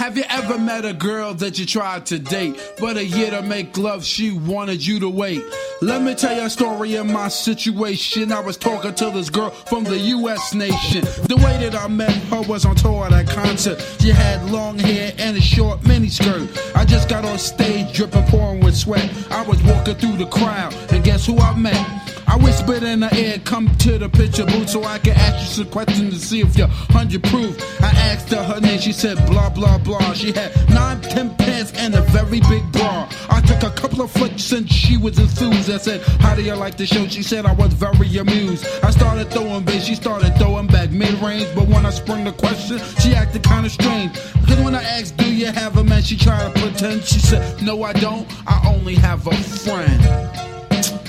[0.00, 3.42] Have you ever met a girl that you tried to date, but a year to
[3.42, 5.42] make love, she wanted you to wait?
[5.82, 8.32] Let me tell you a story of my situation.
[8.32, 11.02] I was talking to this girl from the US nation.
[11.28, 13.78] The way that I met her was on tour at a concert.
[14.00, 16.48] She had long hair and a short miniskirt.
[16.74, 19.06] I just got on stage dripping, pouring with sweat.
[19.30, 22.00] I was walking through the crowd, and guess who I met?
[22.30, 25.64] I whispered in her ear, come to the picture booth so I can ask you
[25.64, 27.82] some questions to see if you're 100 proof.
[27.82, 29.89] I asked her her name, she said blah blah blah.
[30.14, 33.08] She had nine, ten pants and a very big bra.
[33.28, 35.70] I took a couple of flicks and she was enthused.
[35.70, 37.06] I said, How do you like the show?
[37.08, 38.66] She said I was very amused.
[38.84, 41.48] I started throwing bass, she started throwing back mid range.
[41.54, 44.12] But when I sprung the question, she acted kind of strange.
[44.40, 46.02] Because when I asked, Do you have a man?
[46.02, 47.04] She tried to pretend.
[47.04, 48.28] She said, No, I don't.
[48.46, 50.00] I only have a friend.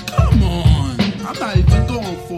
[0.06, 1.00] Come on.
[1.24, 2.31] I'm not even going for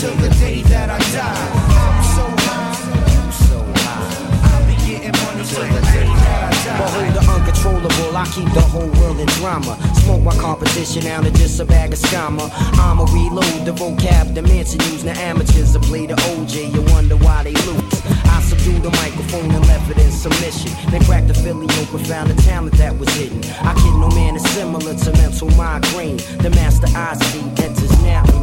[0.00, 1.48] till the day that I die.
[1.76, 2.72] I'm so high.
[3.12, 4.48] You so high.
[4.48, 6.80] I'll be getting money till the day that I die.
[6.80, 9.76] Behold the uncontrollable, I keep the whole world in drama.
[10.00, 12.48] Smoke my competition out of just a bag of scammer.
[12.80, 15.04] I'ma reload the vocab, the Manson use.
[15.04, 18.00] Now amateurs to play the OJ, you wonder why they lose.
[18.24, 20.72] I subdue the microphone and left it in submission.
[20.90, 23.44] Then cracked the Philly open, found the talent that was hidden.
[23.60, 26.16] I kid no man is similar to mental migraine.
[26.40, 28.39] The master I see enters now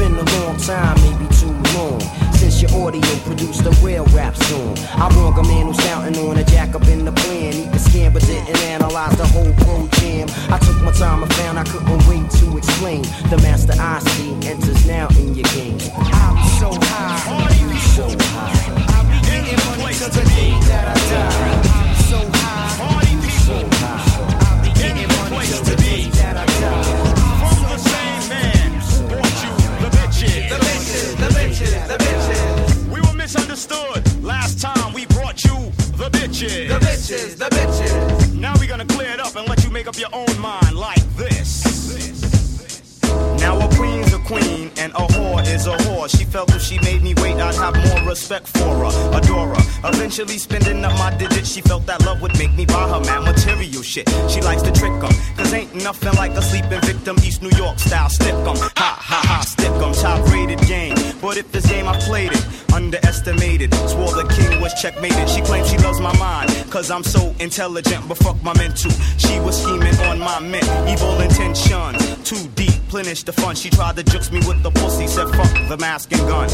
[0.00, 2.00] been a long time, maybe too long.
[2.32, 4.78] Since your audio produced a real rap song.
[4.96, 7.52] I wrong a man who's shouting on a jack up in the plan.
[7.52, 10.28] He could scan but didn't analyze the whole program.
[10.48, 13.02] I took my time and found I couldn't wait to explain.
[13.28, 15.78] The master I see enters now in your game.
[15.96, 17.52] I'm so high.
[17.60, 18.56] You so high.
[18.96, 21.39] I'll be getting money till the day that I die.
[36.40, 36.68] Bitches.
[36.68, 38.34] The bitches, the bitches.
[38.34, 41.04] Now we're gonna clear it up and let you make up your own mind like
[41.16, 41.64] this.
[43.40, 46.08] Now a queen's a queen and a whore is a whore.
[46.08, 49.88] She felt if she made me I'd have more respect for her, adore her.
[49.88, 53.24] Eventually spending up my digits, she felt that love would make me buy her man
[53.24, 54.08] material shit.
[54.28, 57.78] She likes to trick 'em, cause ain't nothing like a sleeping victim, East New York
[57.78, 58.56] style stick 'em.
[58.76, 60.96] Ha ha ha, stick 'em, top rated game.
[61.20, 63.72] But if this game I played it, underestimated.
[63.88, 65.28] Swore the king was checkmated.
[65.28, 68.90] She claims she loves my mind, cause I'm so intelligent, but fuck my mental.
[69.18, 71.98] She was scheming on my men, evil intentions.
[72.24, 73.54] Too deep, plenish the fun.
[73.54, 76.50] She tried to jukes me with the pussy, said fuck the mask and gun.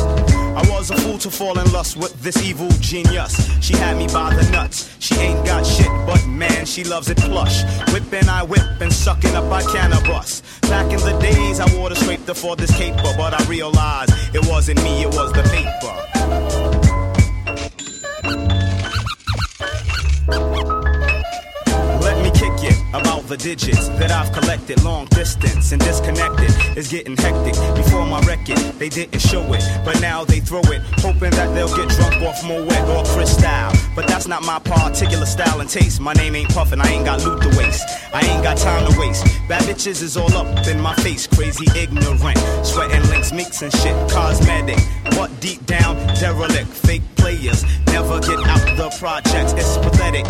[0.54, 3.34] I was a fool to fall in lust with this evil genius.
[3.64, 4.94] She had me by the nuts.
[4.98, 7.64] She ain't got shit, but man, she loves it plush.
[7.92, 10.42] Whipping, I whip, and sucking up, I cannabis.
[10.62, 14.47] Back in the days, I wore the scraper for this caper, but I realized it
[14.47, 15.94] wasn't me, it was the paper.
[22.00, 24.82] Let me kick it about the digits that I've collected.
[24.84, 27.54] Long distance and disconnected is getting hectic.
[27.75, 31.75] Before my record, they didn't show it, but now they throw it, hoping that they'll
[31.75, 33.72] get drunk off Moet or Cristal.
[33.94, 36.00] But that's not my particular style and taste.
[36.00, 37.84] My name ain't Puffin', I ain't got loot to waste.
[38.15, 39.25] I ain't got time to waste.
[39.48, 42.38] Bad bitches is all up in my face, crazy ignorant.
[42.65, 43.32] Sweating links,
[43.62, 44.78] and shit, cosmetic.
[45.10, 49.53] But deep down, derelict, fake players never get out the projects.
[49.53, 50.26] It's pathetic.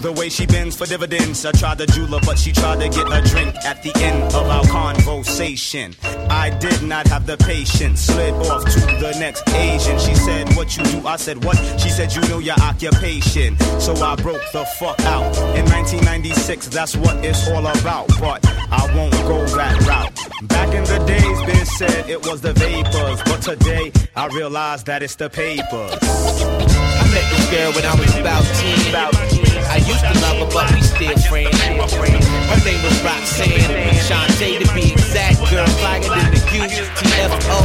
[0.00, 1.46] The way she bends for dividends.
[1.46, 4.46] I tried to jewel her, she tried to get a drink at the end of
[4.48, 5.94] our conversation.
[6.30, 8.00] I did not have the patience.
[8.00, 9.98] Slid off to the next Asian.
[9.98, 11.06] She said, What you do?
[11.06, 11.56] I said, What?
[11.78, 13.58] She said, You know your occupation.
[13.80, 15.36] So I broke the fuck out.
[15.56, 18.08] In 1996, that's what it's all about.
[18.20, 20.48] But I won't go that route.
[20.48, 23.22] Back in the days, been said it was the vapors.
[23.24, 25.98] But today, I realize that it's the papers.
[26.02, 28.90] I met this girl when I was about 10.
[28.90, 29.43] About 10.
[29.74, 32.26] I used to love her, but we still friends.
[32.46, 33.74] Her name was Roxanne.
[34.06, 35.38] Shantae to be exact.
[35.50, 37.58] Girl, flyer than the UTFO.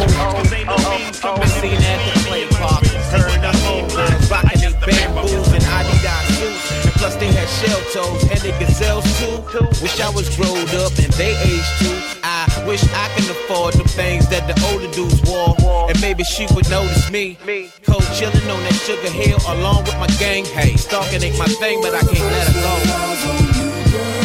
[1.61, 2.83] Seen at the play park.
[3.13, 6.85] Her and her homegirls rocking their bamboos and Adidas.
[6.85, 9.45] And plus they had shell toes and they gazelles too.
[9.83, 12.19] Wish I was growed up and they aged too.
[12.57, 15.56] I wish I can afford the things that the older dudes wore.
[15.90, 17.38] And maybe she would notice me.
[17.86, 20.46] Cold chillin' on that sugar hill along with my gang.
[20.46, 24.19] Hey, stalking ain't my thing, but I can't let her go.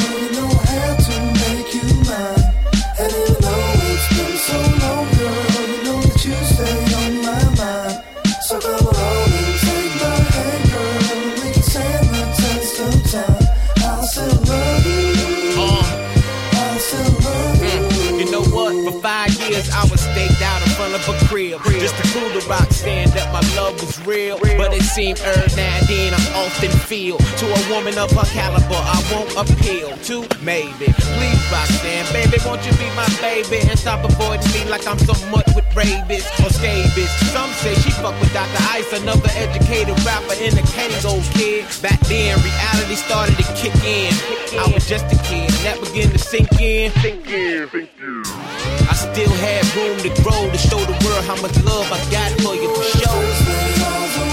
[24.04, 24.53] Was real,
[24.84, 28.26] but it seemed earned now and then I often feel to a woman of her
[28.32, 30.92] caliber I won't appeal to maybe.
[31.16, 35.46] Please, Roxanne, baby, won't you be my baby and stop avoiding me like I'm somewhat
[35.54, 37.10] with rabies or scabies?
[37.32, 38.62] Some say she fuck with Dr.
[38.72, 41.64] Ice, another educated rapper in the Kangol Kid.
[41.82, 44.12] Back then, reality started to kick in.
[44.58, 46.90] I was just a kid, and that began to sink in.
[47.00, 48.22] Sink in, sink in.
[48.90, 52.30] I still had room to grow to show the world how much love I got
[52.42, 54.23] for you for sure.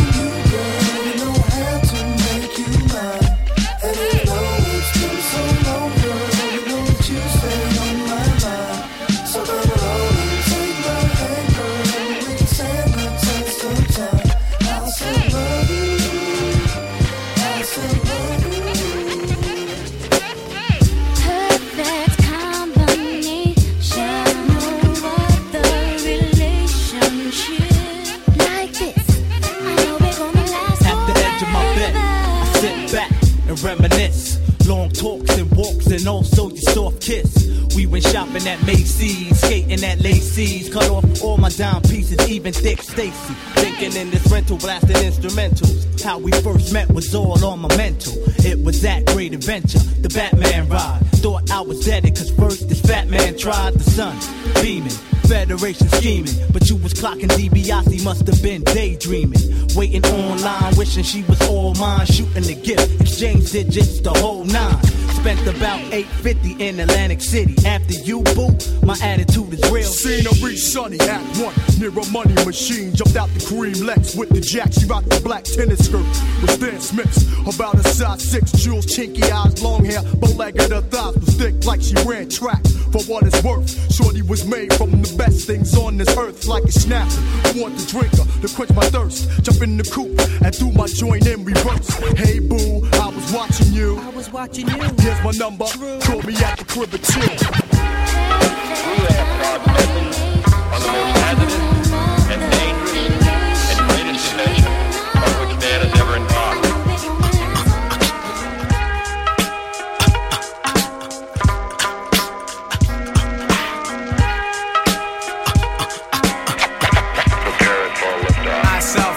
[60.95, 64.81] Wishing she was all mine, shooting the gift, exchange digits, the whole nine.
[65.21, 67.55] Spent about 850 in Atlantic City.
[67.65, 68.49] After you, boo,
[68.83, 69.83] my attitude is real.
[69.83, 72.93] Scenery sunny, act one, near a money machine.
[72.95, 74.73] Jumped out the cream Lex with the jack.
[74.73, 76.05] She rocked the black tennis skirt
[76.41, 77.23] with Stan Smiths.
[77.55, 81.20] About a size six, jewels, chinky eyes, long hair, bow legged her thighs
[81.65, 82.61] like she ran track.
[82.91, 86.63] For what it's worth, Shorty was made from the best things on this earth, like
[86.63, 87.11] a snapper.
[87.45, 89.29] I want the drinker to quench my thirst.
[89.43, 91.89] Jump in the coupe and do my joint in reverse.
[92.17, 93.97] Hey boo, I was watching you.
[93.99, 94.81] I was watching you.
[94.99, 95.65] Here's my number.
[96.01, 97.70] Call me at the crib at two.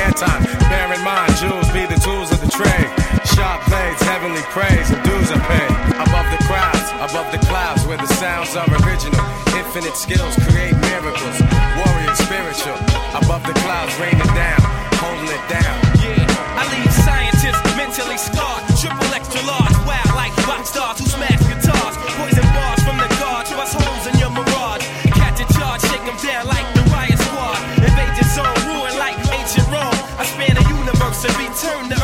[0.00, 0.42] airtime.
[0.72, 2.88] Bear in mind, jewels be the tools of the trade.
[3.36, 5.72] Sharp blades, heavenly praise, and dues are paid.
[6.00, 9.20] Above the crowds, above the clouds, where the sounds are original.
[9.56, 11.36] Infinite skills create miracles.
[11.78, 12.78] Warrior spiritual.
[13.14, 14.60] Above the clouds, raining down,
[15.02, 15.76] holding it down.
[16.00, 18.64] Yeah, I leave scientists mentally scarred.
[31.62, 31.99] Universe and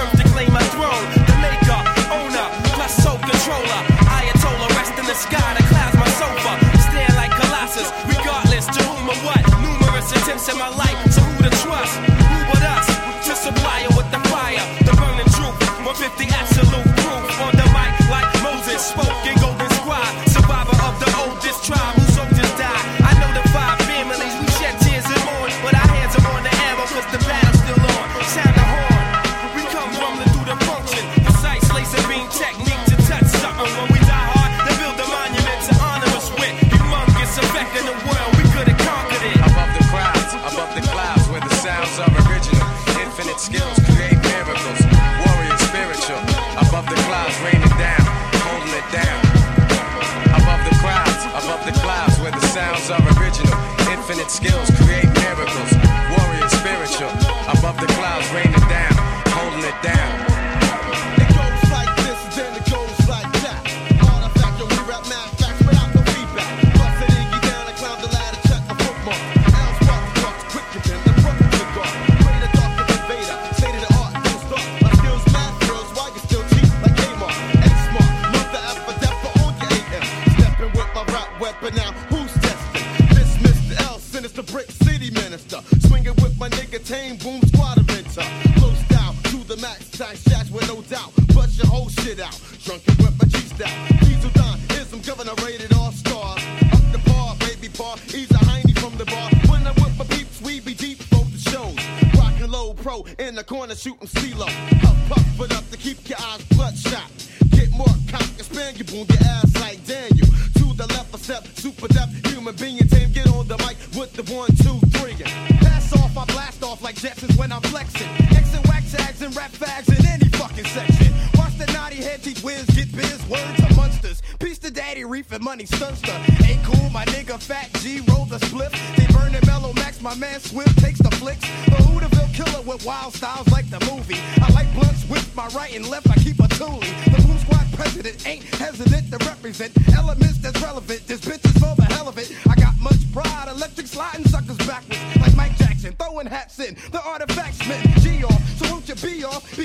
[138.07, 141.07] president ain't hesitant to represent elements that's relevant.
[141.07, 142.33] This bitch is for the hell of it.
[142.49, 147.03] I got much pride, electric sliding suckers backwards like Mike Jackson, throwing hats in the
[147.03, 148.43] artifacts meant G off.
[148.59, 149.56] So won't you be off?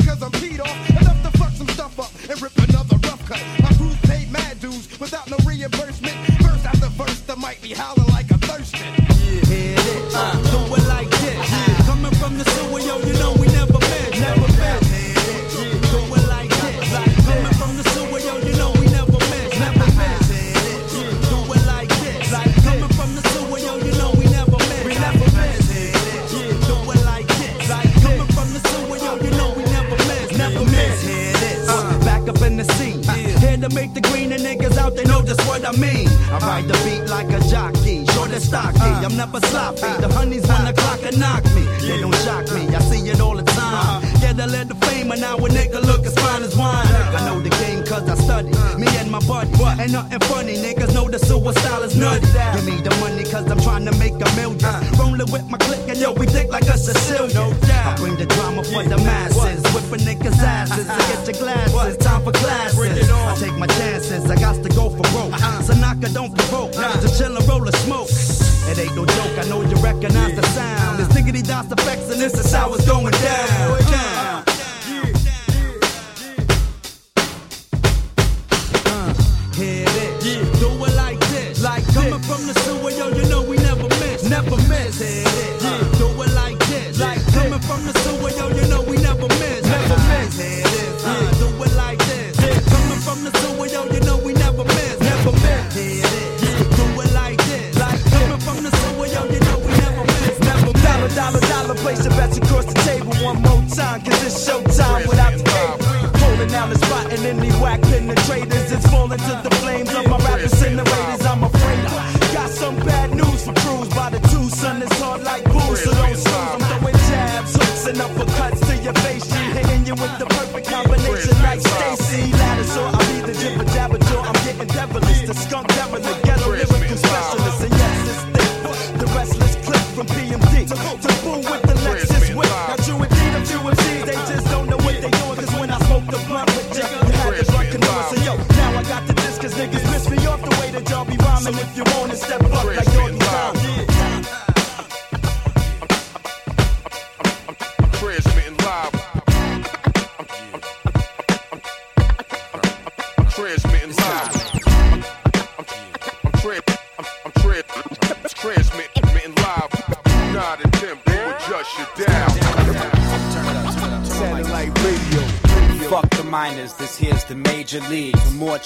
[103.75, 106.11] time, cause it's showtime without delay.
[106.19, 108.71] Pulling down the spot and any whack penetrators.
[108.71, 111.25] It's falling to the flames of my rap incinerators.
[111.25, 111.50] I'm a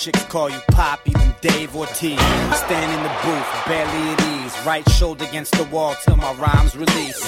[0.06, 2.20] Chicks call you Pop, even Dave Ortiz.
[2.20, 4.56] Stand in the booth, barely at ease.
[4.64, 7.20] Right shoulder against the wall till my rhymes release.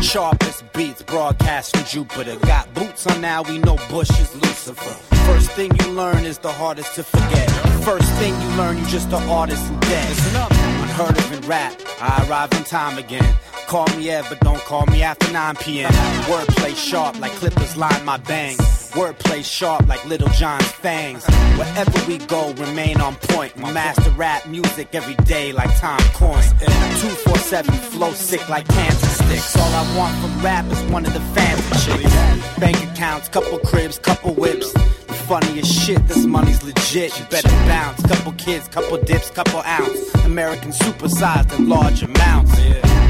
[0.00, 2.36] Sharpest beats broadcast from Jupiter.
[2.46, 4.94] Got boots on now, we know Bush is Lucifer.
[5.26, 7.50] First thing you learn is the hardest to forget.
[7.82, 10.08] First thing you learn, you just an artist who dead.
[10.10, 10.61] Listen up
[10.92, 11.74] unheard of in rap.
[12.00, 13.34] I arrive in time again.
[13.66, 15.92] Call me Ev, but don't call me after 9 p.m.
[16.28, 18.58] Wordplay sharp like clippers line my bangs.
[18.92, 21.24] Wordplay sharp like Little John's fangs.
[21.56, 23.56] Wherever we go, remain on point.
[23.56, 26.42] Master rap music every day like Tom Coyne.
[26.60, 31.62] 247 flow sick like cancer all I want from rap is one of the family
[31.80, 32.58] chicks.
[32.58, 34.72] Bank accounts, couple cribs, couple whips.
[34.72, 37.18] The funniest shit, this money's legit.
[37.18, 38.02] You better bounce.
[38.06, 40.14] Couple kids, couple dips, couple ounce.
[40.26, 42.52] American supersized in large amounts.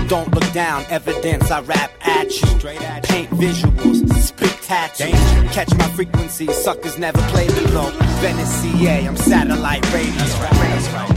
[0.09, 2.47] Don't look down, evidence I rap at you.
[3.03, 5.11] Paint visuals, spit tattoos.
[5.53, 7.91] Catch my frequency, suckers never play the low.
[8.21, 10.13] Venice CA, I'm satellite radio.
[10.13, 11.13] That's right, that's right.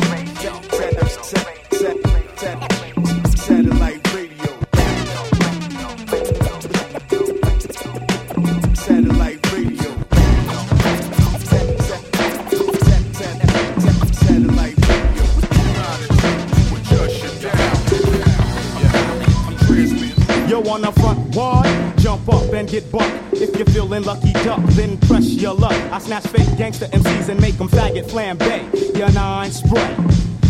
[22.15, 23.33] Jump up and get bucked.
[23.33, 25.73] If you're feeling lucky duck, then press your luck.
[25.91, 28.97] I snatch fake gangster MCs and make them faggot flambe.
[28.97, 30.24] Your nine spray.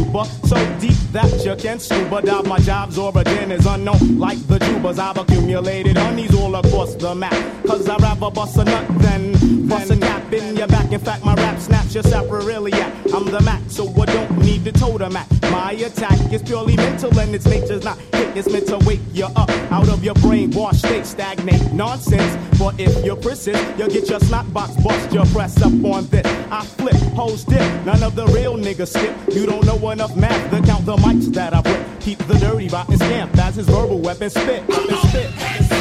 [0.00, 2.46] So deep that you can scuba dive.
[2.46, 4.98] My job's origin is unknown, like the tubas.
[4.98, 7.32] I've accumulated honeys all across the map.
[7.66, 9.59] Cause I'd rather bust a nut than
[10.90, 13.14] in your fact, my rap snaps your sacroiliac.
[13.14, 15.30] I'm the Mac, so I don't need the totem act.
[15.42, 18.36] My attack is purely mental and its nature's not hit.
[18.36, 22.36] It's meant to wake you up out of your brainwash state, stagnate nonsense.
[22.58, 25.12] But if you're persist, you'll get your snot box bust.
[25.12, 26.26] You press up on this.
[26.50, 27.84] I flip, hoes dip.
[27.84, 29.14] None of the real niggas skip.
[29.32, 32.00] You don't know enough math to count the mics that I put.
[32.00, 33.30] Keep the dirty rotten scamp.
[33.34, 34.28] That's his verbal weapon.
[34.28, 35.79] Spit, and spit.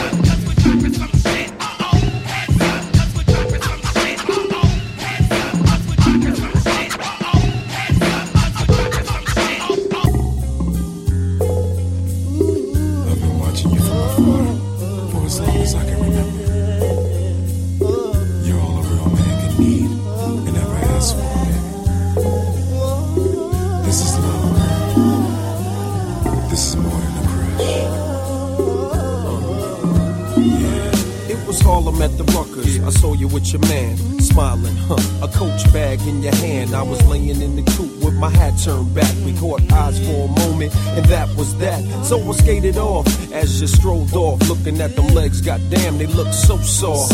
[38.63, 39.13] Turned back.
[39.26, 41.82] We caught eyes for a moment, and that was that.
[42.06, 45.41] So I skated off as you strolled off, looking at them legs.
[45.41, 47.13] Goddamn, they look so soft.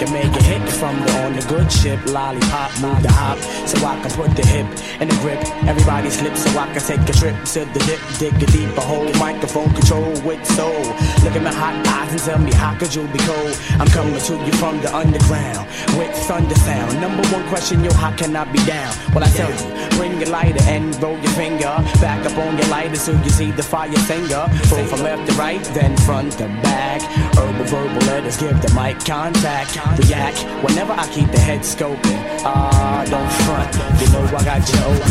[0.00, 2.00] I make mega hit from the the good chip.
[2.06, 4.66] lollipop, move the hop, so I can put the hip
[5.00, 5.40] in the grip.
[5.66, 9.10] Everybody slip so I can take a trip to the dip, dig a deeper hole,
[9.18, 10.82] microphone control with soul.
[11.24, 13.56] Look at my hot eyes and tell me how could you be cold?
[13.78, 17.00] I'm coming to you from the underground with thunder sound.
[17.00, 18.94] Number one question, yo, how can I be down?
[19.14, 22.68] Well, I tell you, bring your lighter and roll your finger back up on your
[22.68, 24.46] lighter so you see the fire finger.
[24.68, 27.00] Pull from left to right, then front to back.
[27.36, 29.76] Herbal verbal letters give the mic contact.
[29.98, 32.18] React whenever I keep the head scoping.
[32.44, 33.70] Ah, don't front.
[34.00, 35.10] You know I got you open.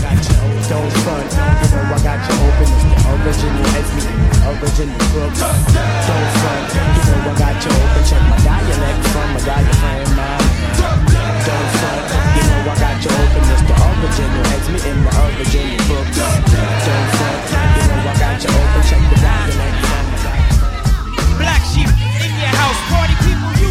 [0.67, 1.29] Don't front.
[1.31, 2.67] You know I got you open.
[2.69, 4.03] It's the original heads me.
[4.49, 5.39] Original crooks.
[5.39, 6.65] Don't front.
[6.95, 8.03] You know I got you open.
[8.07, 10.09] Check my dialect from a diaphragm.
[10.79, 12.07] Don't front.
[12.35, 13.43] You know I got you open.
[13.53, 16.17] It's the original heads me in the original crooks.
[16.17, 17.18] Don't front.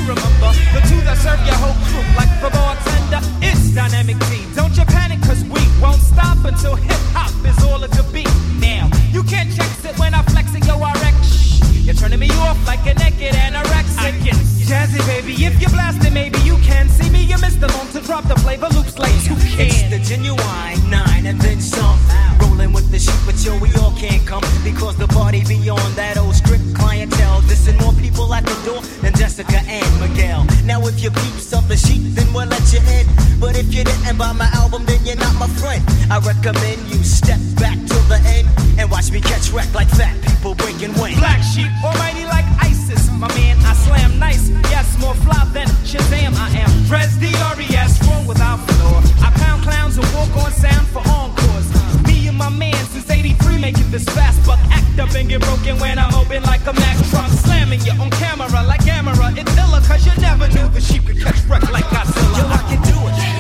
[0.08, 0.50] Remember.
[0.72, 3.20] The two that serve your whole crew like the bartender.
[3.44, 4.42] It's dynamic T.
[4.56, 8.32] Don't you panic, cause we won't stop until hip hop is all of the beat.
[8.58, 11.14] Now, you can't check it when I flex it, yo, I wreck.
[11.22, 14.16] Shh, You're turning me off like a naked anorexic.
[14.68, 17.22] Jazzy baby, if you're blasting, maybe you can see me.
[17.22, 17.56] You miss
[18.08, 22.37] drop the flavor loops like two It's the genuine nine and then some.
[22.68, 26.16] Rolling with the sheep, but yo, we all can't come because the party beyond that
[26.18, 27.40] old strict clientele.
[27.42, 30.44] This Dissing more people at the door than Jessica and Miguel.
[30.64, 33.06] Now, if you peeps up the sheet, then we'll let you in.
[33.40, 35.82] But if you didn't buy my album, then you're not my friend.
[36.10, 40.16] I recommend you step back till the end and watch me catch wreck like fat
[40.22, 41.16] people breaking wind.
[41.18, 43.08] Black sheep, almighty like ISIS.
[43.12, 44.48] My man, I slam nice.
[44.70, 46.34] Yes, more fly than Shazam.
[46.36, 49.00] I am Prez D-R-E-S, roll without flaw.
[49.24, 51.27] I pound clowns and walk on sound for encores.
[52.38, 56.14] My man since 83 making this fast buck act up and get broken when I'm
[56.14, 57.28] open like a Mack truck.
[57.30, 59.32] Slamming you on camera like camera.
[59.36, 62.38] It's illa cause you never knew the sheep could catch wreck like Godzilla.
[62.38, 63.37] Yo, I can do it.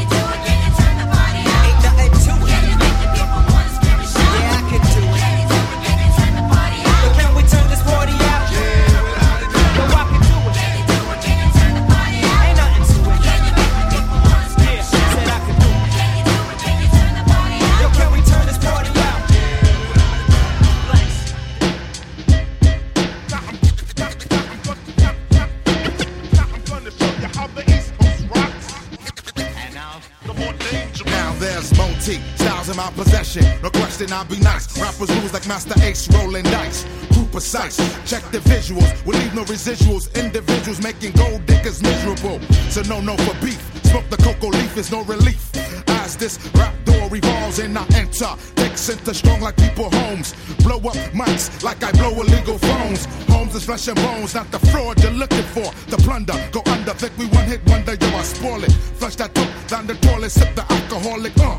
[34.08, 34.80] Question, I'll be nice.
[34.80, 36.84] Rappers lose like Master Ace rolling dice.
[37.14, 37.76] Who precise?
[38.06, 39.04] Check the visuals.
[39.04, 40.14] We leave no residuals.
[40.14, 42.40] Individuals making gold diggers miserable.
[42.70, 43.60] So no, no for beef.
[43.84, 45.50] Smoke the cocoa leaf is no relief.
[45.88, 48.34] As this rap door revolves and I enter.
[48.78, 50.34] Take center strong like people homes.
[50.62, 53.06] Blow up mics like I blow illegal phones.
[53.26, 55.66] Homes is flesh and bones, not the fraud you're looking for.
[55.90, 58.70] The plunder, go under, think we one hit wonder, yo, I spoil it.
[58.70, 61.58] Flush that dope down the toilet, sip the alcoholic, uh.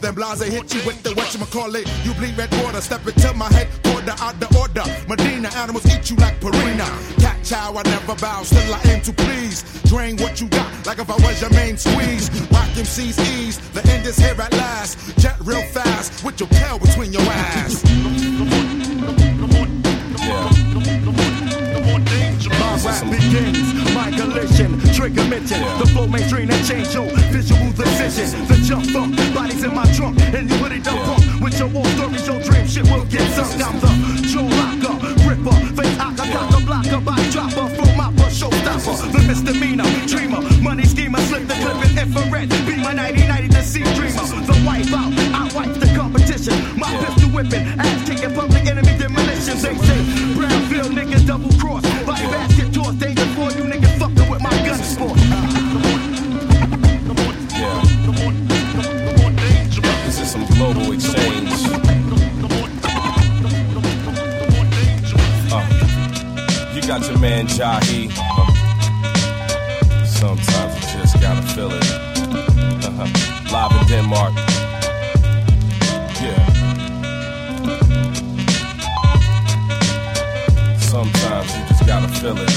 [0.00, 1.86] Then blase hit you with the whatchamacallit.
[2.06, 4.84] You bleed red water, step into my head, quarter out the order.
[5.08, 6.88] Medina animals eat you like Purina.
[7.20, 9.62] Cat chow, I never bow, still I aim to please.
[9.84, 12.30] Drain what you got, like if I was your main squeeze.
[12.50, 14.98] Rock MC's ease, the end is here at last.
[15.18, 17.82] Jet real fast, with your tail between your eyes.
[22.84, 25.60] Rap begins, my collision, trigger mention.
[25.78, 28.46] The flow mainstream and change your visual decision.
[28.46, 31.42] The jump up, bodies in my trunk, and you put it up pump.
[31.42, 33.58] With your war stories, your dream shit will get sunk.
[33.64, 33.90] I'm the
[34.28, 34.94] Joe Locker,
[35.26, 39.10] Ripper, face haka, cocker, blocker, body dropper, my push showstopper.
[39.10, 42.48] The misdemeanor, dreamer, money schemer, slip the clip in infrared.
[42.66, 44.22] Be my 90-90 the sea dreamer.
[44.46, 46.54] The wipe out, I wipe the competition.
[46.78, 49.56] My pistol whipping, ass kicking, public enemy demolition.
[49.58, 50.00] They say,
[50.36, 51.82] Brownsville niggas double cross.
[52.06, 55.18] Body basket toss, danger for you niggas fucking with my gun sport.
[60.06, 61.50] This is some global exchange.
[65.50, 68.10] Uh, you got your man Jahi.
[68.16, 71.84] Uh, sometimes you just gotta feel it.
[72.84, 73.06] Uh-huh.
[73.52, 74.55] Live in Denmark.
[76.22, 76.46] Yeah.
[80.78, 82.50] Sometimes you just gotta feel it.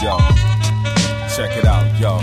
[0.00, 0.16] Yo,
[1.34, 2.20] check it out, yo.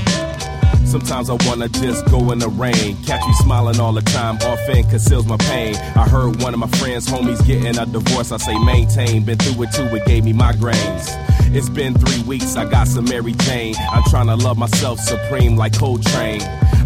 [0.85, 2.95] Sometimes I wanna just go in the rain.
[3.03, 5.75] Catch me smiling all the time, often conceals my pain.
[5.75, 8.31] I heard one of my friends, homies, getting a divorce.
[8.31, 11.34] I say maintain, been through it too, it gave me migraines.
[11.53, 13.75] It's been three weeks, I got some Mary Jane.
[13.91, 16.41] I'm trying to love myself supreme like Coltrane.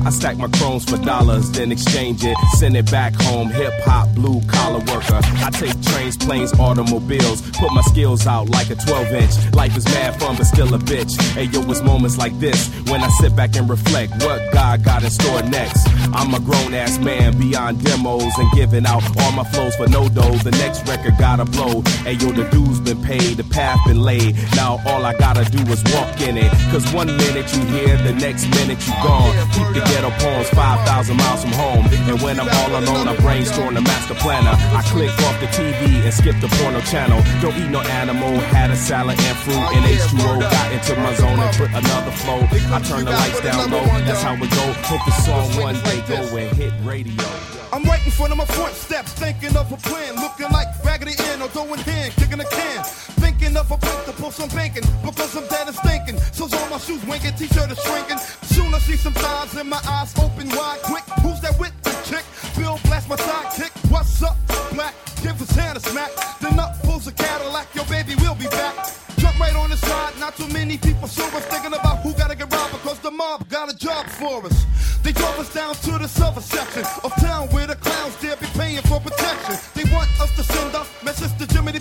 [0.06, 3.50] I stack my chromes for dollars, then exchange it, send it back home.
[3.50, 5.19] Hip hop, blue collar worker.
[5.43, 9.54] I take trains, planes, automobiles, put my skills out like a 12 inch.
[9.54, 11.19] Life is mad fun, but still a bitch.
[11.34, 15.04] Hey yo, it's moments like this when I sit back and reflect what God got
[15.04, 15.88] in store next.
[16.13, 20.08] I'm a grown ass man beyond demos and giving out all my flows for no
[20.10, 20.38] dough.
[20.38, 21.82] The next record gotta blow.
[22.04, 24.36] Hey yo, the dues been paid, the path been laid.
[24.60, 26.52] Now all I gotta do is walk in it.
[26.72, 29.32] Cause one minute you here, the next minute you gone.
[29.56, 31.86] Keep the ghetto poems 5,000 miles from home.
[32.12, 34.56] And when I'm all alone, I brainstorm the master planner.
[34.76, 37.24] I click off the TV and skip the porno channel.
[37.41, 40.41] Don't eat no animal, had a salad and fruit and H2O.
[40.41, 42.41] Got into my zone and put another flow.
[42.76, 44.65] I turn the lights down low, that's how it go.
[44.91, 47.59] Hope the song one day go and hit radio.
[47.71, 51.13] I'm right in front of my front steps, thinking of a plan, looking like Raggedy
[51.29, 52.84] Ann or going hand, kicking a can.
[53.21, 56.17] Thinking of a place to pull some banking, because I'm dead and stinking.
[56.34, 58.17] So's all my shoes winking, t-shirt is shrinking.
[58.43, 61.03] Soon I see some thighs and my eyes open wide, quick.
[61.21, 62.25] Who's that with the chick?
[62.58, 63.71] Bill blast my sidekick.
[63.91, 64.38] What's up,
[64.73, 64.95] black?
[65.21, 66.12] Give his hand a smack.
[66.39, 69.09] Then up pulls a Cadillac, your baby will be back.
[69.39, 72.73] Right on the side, not too many people us thinking about who gotta get robbed
[72.73, 74.65] because the mob got a job for us.
[75.02, 78.47] They drove us down to the silver section of town where the clowns dare be
[78.47, 79.56] paying for protection.
[79.75, 81.80] They want us to send a message to Jimmy the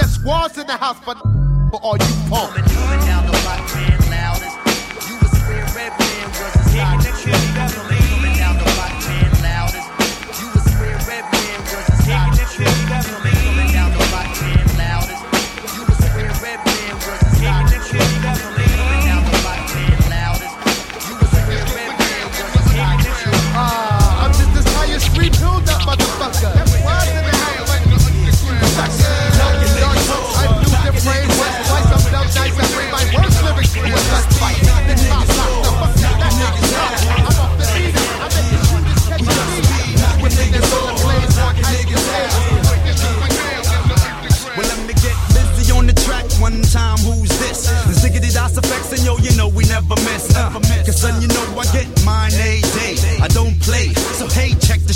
[0.00, 1.18] There's squads in the house, but
[1.70, 2.99] for all you punks.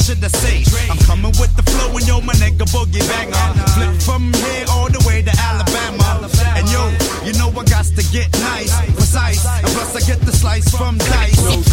[0.05, 0.61] should I say?
[0.91, 3.49] I'm coming with the flow and yo, my nigga boogie banger.
[3.73, 6.29] Flip from here all the way to Alabama.
[6.57, 6.93] And yo,
[7.25, 9.41] you know I got to get nice, precise.
[9.47, 11.64] And plus I get the slice from dice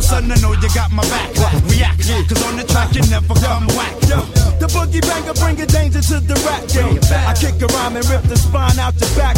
[0.00, 1.28] the sun, I know you got my back.
[1.68, 3.92] React, cause on the track you never come whack.
[4.08, 4.20] Yo,
[4.56, 7.00] the boogie banger bringing danger to the rap game.
[7.28, 9.36] I kick a rhyme and rip the spine out your back.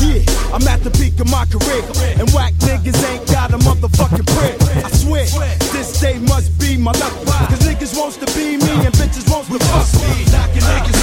[0.00, 0.24] Yeah,
[0.54, 1.84] I'm at the peak of my career.
[2.16, 4.56] And whack niggas ain't got a motherfucking prayer.
[4.84, 5.26] I swear,
[5.76, 7.12] this day must be my luck.
[7.52, 10.24] Cause niggas wants to be me and bitches wants to fuck me.
[10.32, 11.01] Knocking niggas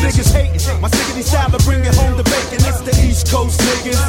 [0.00, 0.80] niggas hating.
[0.80, 2.62] My sickety style to bring it home to bacon.
[2.66, 4.00] It's the East Coast niggas.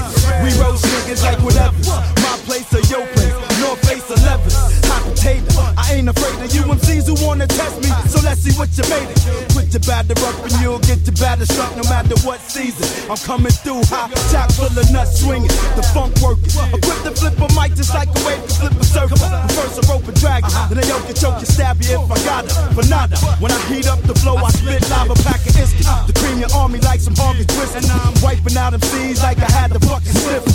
[0.43, 1.78] We roast niggas like whatever.
[2.21, 3.34] My place or your place.
[3.60, 4.52] North face 11.
[4.89, 5.49] Hot potato.
[5.78, 7.89] I ain't afraid of UMCs who wanna test me.
[8.29, 9.17] Let's see what you made it.
[9.57, 12.85] Put your batter up and you'll get your batter struck no matter what season.
[13.09, 15.49] I'm coming through hot, chock full of nuts swinging.
[15.73, 16.53] The funk working.
[16.69, 19.17] Equipped to flip a mic just like a wave to flip a circle.
[19.57, 20.53] First a rope and drag it.
[20.69, 22.53] Then a yoke and choke you, stab you if I got it.
[22.77, 23.17] For nada.
[23.41, 25.89] When I heat up the flow, I spit lava, pack an instant.
[26.05, 27.81] The cream your army like some Harvey twist.
[27.81, 30.45] And I'm wiping out them seeds like I had the fucking slip.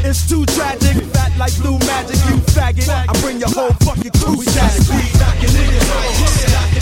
[0.00, 2.88] It's too tragic, fat like blue magic, you faggot.
[2.88, 4.80] I bring your whole fucking crew static.
[5.20, 5.84] Knocking niggas
[6.56, 6.77] knocking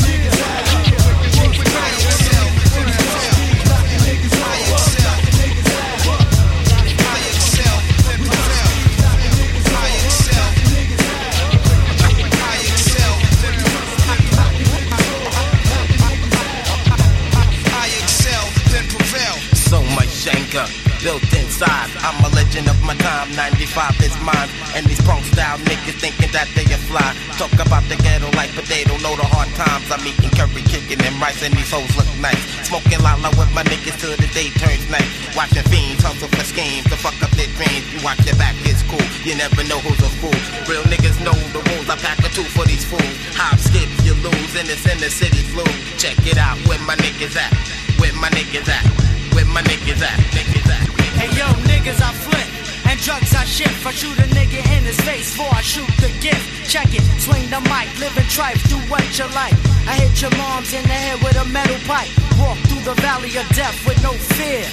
[21.63, 23.33] I'm a legend of my time.
[23.33, 24.49] 95 is mine.
[24.77, 27.17] And these punk style niggas thinking that they are fly.
[27.41, 28.93] Talk about the ghetto like potato.
[29.01, 29.89] Know the hard times.
[29.89, 31.41] I'm eating curry, chicken, and rice.
[31.41, 32.41] And these hoes look nice.
[32.69, 35.09] Smoking lala with my niggas till the day turns night.
[35.33, 37.89] Watching fiends hustle for schemes to fuck up their dreams.
[37.89, 39.01] You watch your back, it's cool.
[39.25, 40.37] You never know who's a fool.
[40.69, 41.89] Real niggas know the rules.
[41.89, 43.17] I pack a two for these fools.
[43.41, 44.53] Hop, skip, you lose.
[44.61, 45.65] And it's in the city flu.
[45.97, 46.61] Check it out.
[46.69, 47.53] Where my niggas at?
[47.97, 48.85] Where my niggas at?
[49.33, 50.21] Where my niggas at?
[50.37, 50.96] Niggas at?
[51.17, 52.49] Hey yo, niggas, I flip.
[52.89, 53.85] And drugs I shift.
[53.87, 56.71] I shoot a nigga in his face before I shoot the gift.
[56.71, 59.57] Check it, swing the mic, live and trife, do what you like.
[59.87, 62.11] I hit your moms in the head with a metal pipe.
[62.39, 64.65] Walk through the valley of death with no fear.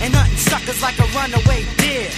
[0.00, 2.10] And hunting suckers like a runaway deer.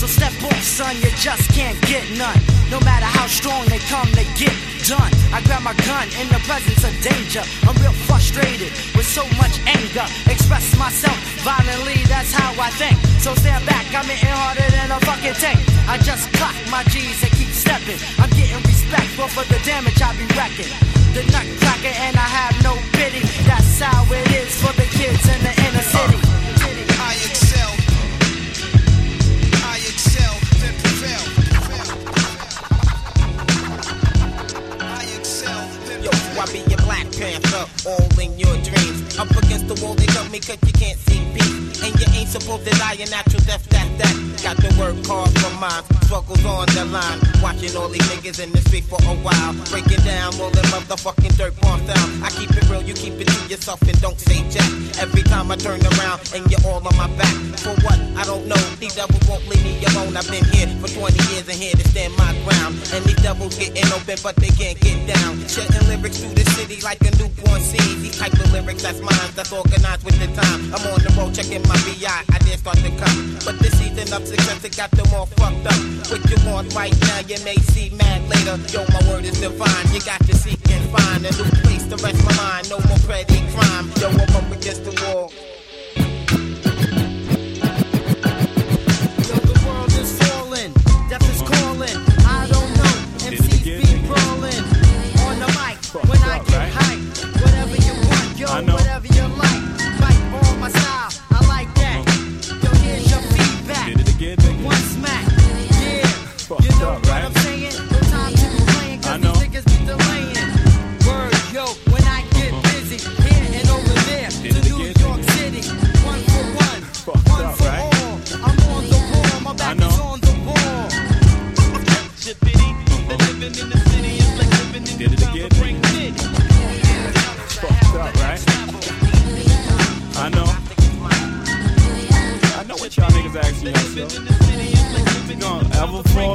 [0.00, 2.40] So step off, son, you just can't get none.
[2.70, 4.56] No matter how strong they come, they get
[4.88, 5.12] done.
[5.28, 7.44] I grab my gun in the presence of danger.
[7.68, 10.08] I'm real frustrated with so much anger.
[10.24, 12.96] Express myself violently, that's how I think.
[13.20, 15.60] So stand back, I'm hitting harder than a fucking tank.
[15.86, 18.00] I just clock my G's and keep stepping.
[18.16, 20.89] I'm getting respect for for the damage I be wrecking.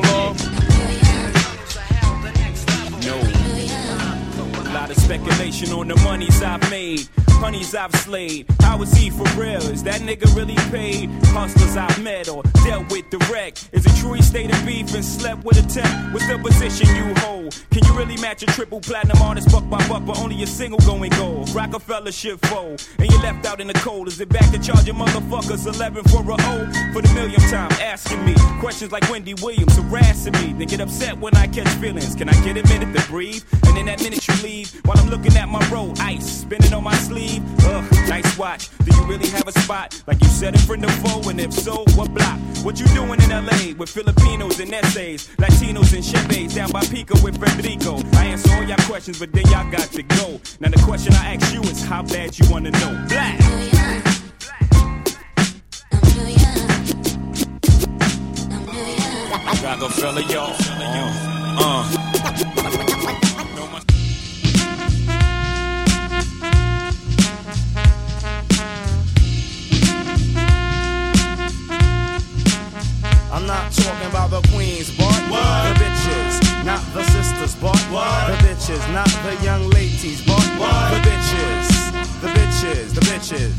[0.03, 0.37] Off?
[3.05, 3.15] No.
[4.61, 8.47] A lot of speculation on the monies I've made, honeys I've slayed.
[8.61, 9.61] How is he for real?
[9.69, 11.09] Is that nigga really paid?
[11.27, 13.69] Hustlers I've met or dealt with direct.
[13.71, 16.13] Is it true he stayed in beef and slept with a tech?
[16.13, 17.55] What's the position you hold?
[17.71, 20.79] Can you really match a triple platinum artist buck by buck, but only a single
[20.79, 21.49] going gold.
[21.49, 24.07] Rockefeller shit fold, and you left out in the cold.
[24.07, 26.93] Is it back to charging motherfuckers 11 for a O?
[26.93, 30.53] For the millionth time, asking me questions like Wendy Williams harassing me.
[30.53, 32.15] They get upset when I catch feelings.
[32.15, 33.43] Can I get a minute to breathe?
[33.67, 36.83] And in that minute you leave, while I'm looking at my roll, ice spinning on
[36.83, 37.24] my sleeve.
[37.65, 38.69] Ugh, nice watch.
[38.85, 40.01] Do you really have a spot?
[40.07, 42.39] Like you said in Friend or Foe, and if so, what block?
[42.63, 47.15] What you doing in LA with Filipinos and essays, Latinos and Chevys down by Pico
[47.23, 47.97] with Federico?
[48.17, 50.39] I answer all y'all questions, but then y'all got to go.
[50.59, 53.05] Now the question I ask you is how bad you wanna know.
[53.09, 53.39] Black.
[59.63, 60.55] Rockefeller, y'all.
[61.57, 63.24] Uh, uh.
[73.45, 79.07] Not talking about the queens, but the bitches, not the sisters, but the bitches, not
[79.23, 80.41] the young ladies, but
[80.89, 83.53] the bitches, the bitches, the bitches.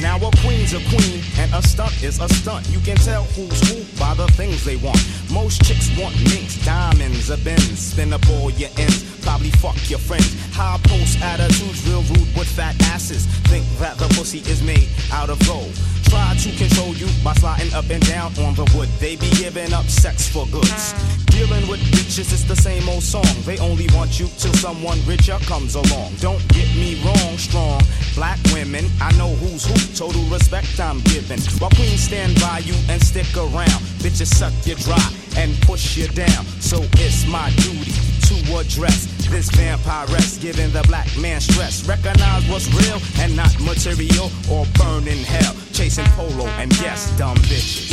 [0.00, 2.68] Now a queen's a queen and a stunt is a stunt.
[2.68, 5.02] You can tell who's who by the things they want.
[5.28, 7.80] Most chicks want minks, diamonds, a Benz.
[7.80, 10.32] Spin up all your ends, probably fuck your friends.
[10.56, 13.26] High post attitudes, real rude with fat asses.
[13.52, 15.68] Think that the pussy is made out of gold.
[16.08, 18.88] Try to control you by sliding up and down on the wood.
[18.98, 20.94] They be giving up sex for goods.
[21.26, 23.28] Dealing with bitches is the same old song.
[23.44, 26.14] They only want you till someone richer comes along.
[26.20, 27.82] Don't get me wrong, strong
[28.14, 28.86] black women.
[28.98, 29.76] I know who's who.
[29.92, 31.40] Total respect I'm giving.
[31.60, 33.82] While queens stand by you and stick around.
[34.00, 35.04] Bitches suck you dry
[35.36, 36.44] and push you down.
[36.64, 41.88] So it's my duty to address this vampiress, giving the black man stress.
[41.88, 45.54] Recognize what's real and not material or burn in hell.
[45.72, 47.88] Chasing polo and yes, dumb bitches.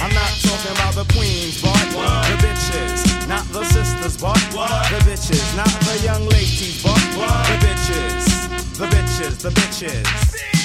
[0.00, 1.74] I'm not talking about the queens, but
[2.30, 4.38] the bitches, not the sisters, but
[4.90, 6.94] the bitches, not the young ladies, but
[7.50, 10.57] the bitches, the bitches, the bitches.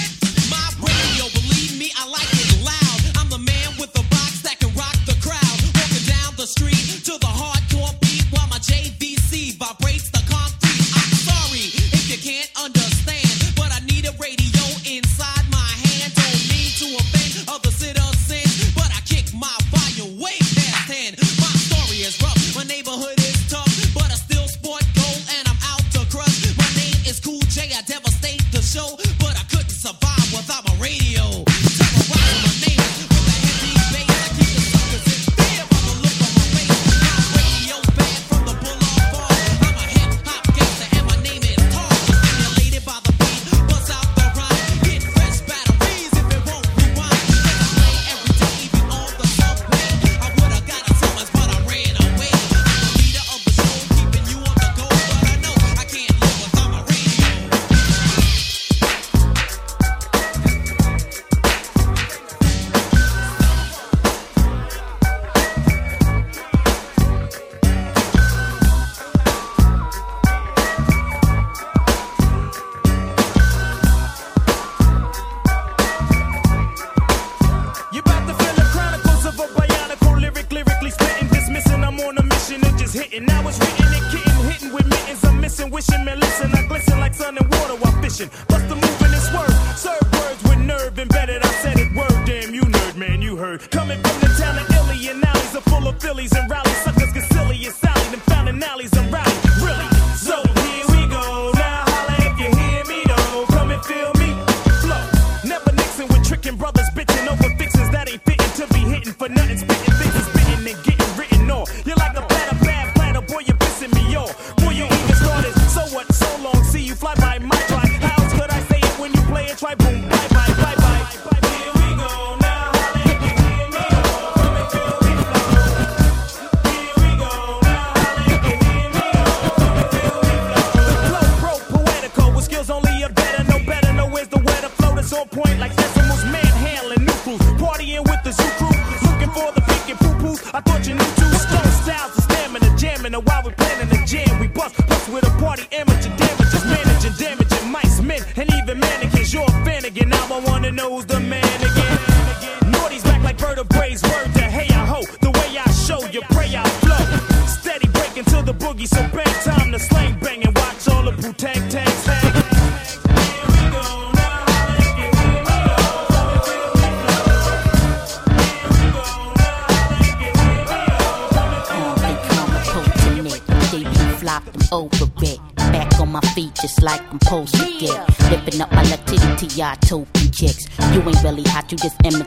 [83.03, 83.25] Hitting.
[83.25, 85.23] Now it's written and kitten, hitting with mittens.
[85.23, 86.51] I'm missing, wishing, man, listen.
[86.53, 88.29] I glisten like sun and water while fishing.
[88.47, 89.53] Bust the move this word.
[89.75, 91.43] Serve words with nerve embedded.
[91.43, 92.25] I said it word.
[92.25, 93.69] Damn, you nerd, man, you heard.
[93.71, 96.77] Coming from the town of Illy and alleys are full of Phillies and rallies.
[96.83, 98.09] Suckers get silly and Sally.
[98.11, 99.33] Them found in alleys and rally.
[99.61, 99.92] Really?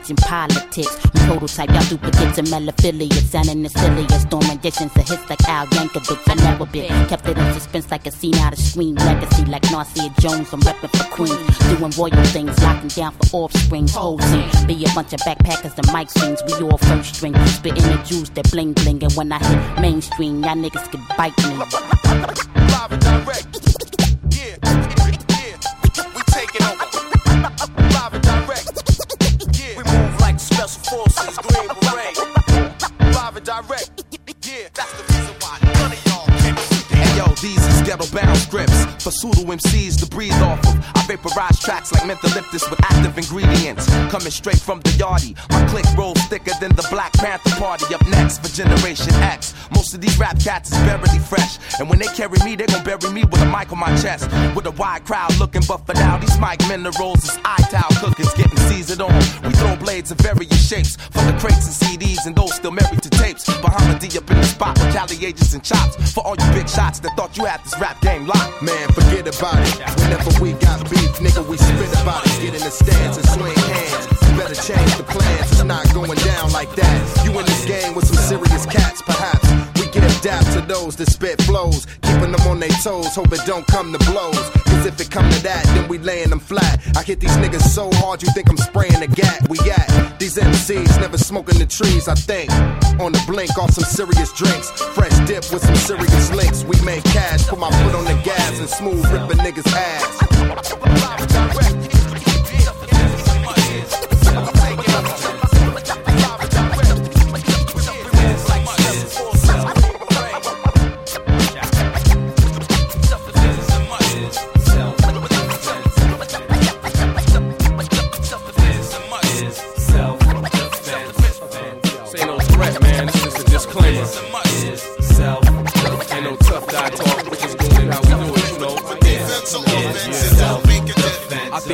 [0.09, 0.95] In politics.
[1.25, 3.13] Prototype, y'all duplicates and melophilia.
[3.13, 6.21] Sounding the silliest, storm renditions of hits like Al Yankovic.
[6.27, 9.63] I never been kept it in suspense like a scene out of Scream Legacy, like
[9.63, 10.51] Narcia Jones.
[10.53, 11.77] I'm repping for Queen.
[11.77, 13.87] doing royal things, locking down for offspring.
[13.87, 16.41] Team, be a bunch of backpackers and mic swings.
[16.47, 19.03] We all first string, spitting the juice that bling bling.
[19.03, 21.57] And when I hit mainstream, y'all niggas can bite me.
[21.57, 23.56] Live and direct.
[39.17, 40.96] Pseudo MCs to breathe off of.
[41.07, 45.37] I vaporize tracks like mentholyptus with active ingredients coming straight from the yardie.
[45.51, 47.95] My click rolls thicker than the Black Panther Party.
[47.95, 49.53] Up next for Generation X.
[49.71, 52.83] Most of these rap cats is barely fresh, and when they carry me, they gon'
[52.83, 54.27] bury me with a mic on my chest.
[54.53, 56.19] With a wide crowd looking buffed out.
[56.19, 59.15] These mic minerals is eye towel cookers getting seasoned on.
[59.43, 63.01] We throw blades of various shapes for the crates and CDs and those still married
[63.03, 63.45] to tapes.
[63.61, 66.67] Bahama D up in the spot with Cali agents and chops for all you big
[66.67, 68.61] shots that thought you had this rap game locked.
[68.61, 69.79] Man, forget about it.
[70.01, 72.33] Whenever we got beef, nigga, we spit about it.
[72.41, 74.03] Get in the stands and swing hands.
[74.25, 75.51] You better change the plans.
[75.51, 76.97] It's not going down like that.
[77.25, 79.45] You in this game with some serious cats, perhaps.
[79.79, 83.41] We give dap to those that spit flows, keeping them on their toes, hope it
[83.45, 84.49] don't come to blows.
[84.67, 86.81] Cause if it come to that, then we laying them flat.
[86.95, 89.47] I hit these niggas so hard, you think I'm spraying the gat.
[89.49, 92.51] We at these MCs never smoking the trees, I think.
[92.99, 94.69] On the blink, off some serious drinks.
[94.95, 96.63] Fresh dip with some serious links.
[96.63, 100.26] We make cash, put my foot on the gas and smooth rip a nigga's ass.
[100.37, 101.76] This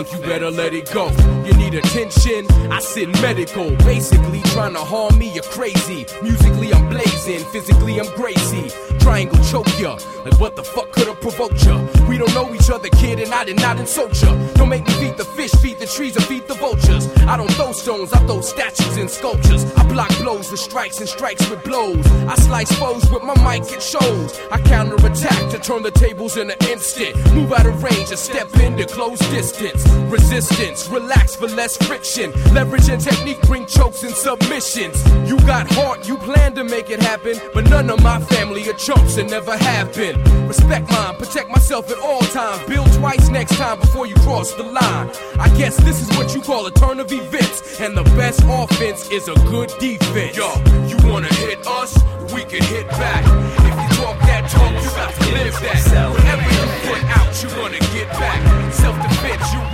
[0.04, 1.10] think you better let it go.
[1.45, 2.47] You need attention.
[2.72, 3.76] I sit medical.
[3.78, 6.06] Basically, trying to harm me, you're crazy.
[6.22, 7.39] Musically, I'm blazing.
[7.51, 8.72] Physically, I'm crazy.
[8.99, 9.97] Triangle choke ya.
[10.26, 11.86] Like, what the fuck could have provoked ya?
[12.08, 14.34] We don't know each other, kid, and I did not insult ya.
[14.54, 17.08] Don't make me feed the fish, feed the trees, or feed the vultures.
[17.28, 19.66] I don't throw stones, I throw statues and sculptures.
[19.76, 22.06] I block blows with strikes and strikes with blows.
[22.28, 24.39] I slice foes with my mic, it shows.
[24.51, 27.16] I counterattack to turn the tables in an instant.
[27.34, 29.84] Move out of range and step into close distance.
[30.09, 32.31] Resistance, relax for less friction.
[32.53, 35.03] Leverage and technique bring chokes and submissions.
[35.27, 37.39] You got heart, you plan to make it happen.
[37.53, 40.21] But none of my family are chumps and never have been.
[40.47, 42.63] Respect mine, protect myself at all times.
[42.67, 45.09] Build twice next time before you cross the line.
[45.39, 47.79] I guess this is what you call a turn of events.
[47.79, 50.37] And the best offense is a good defense.
[50.37, 50.49] Yo,
[50.87, 51.97] you wanna hit us?
[52.33, 53.23] We can hit back.
[53.25, 56.11] If you talk that talk, you got to live that.
[56.11, 58.73] Whatever you put out, you wanna get back.
[58.73, 59.72] Self defense, you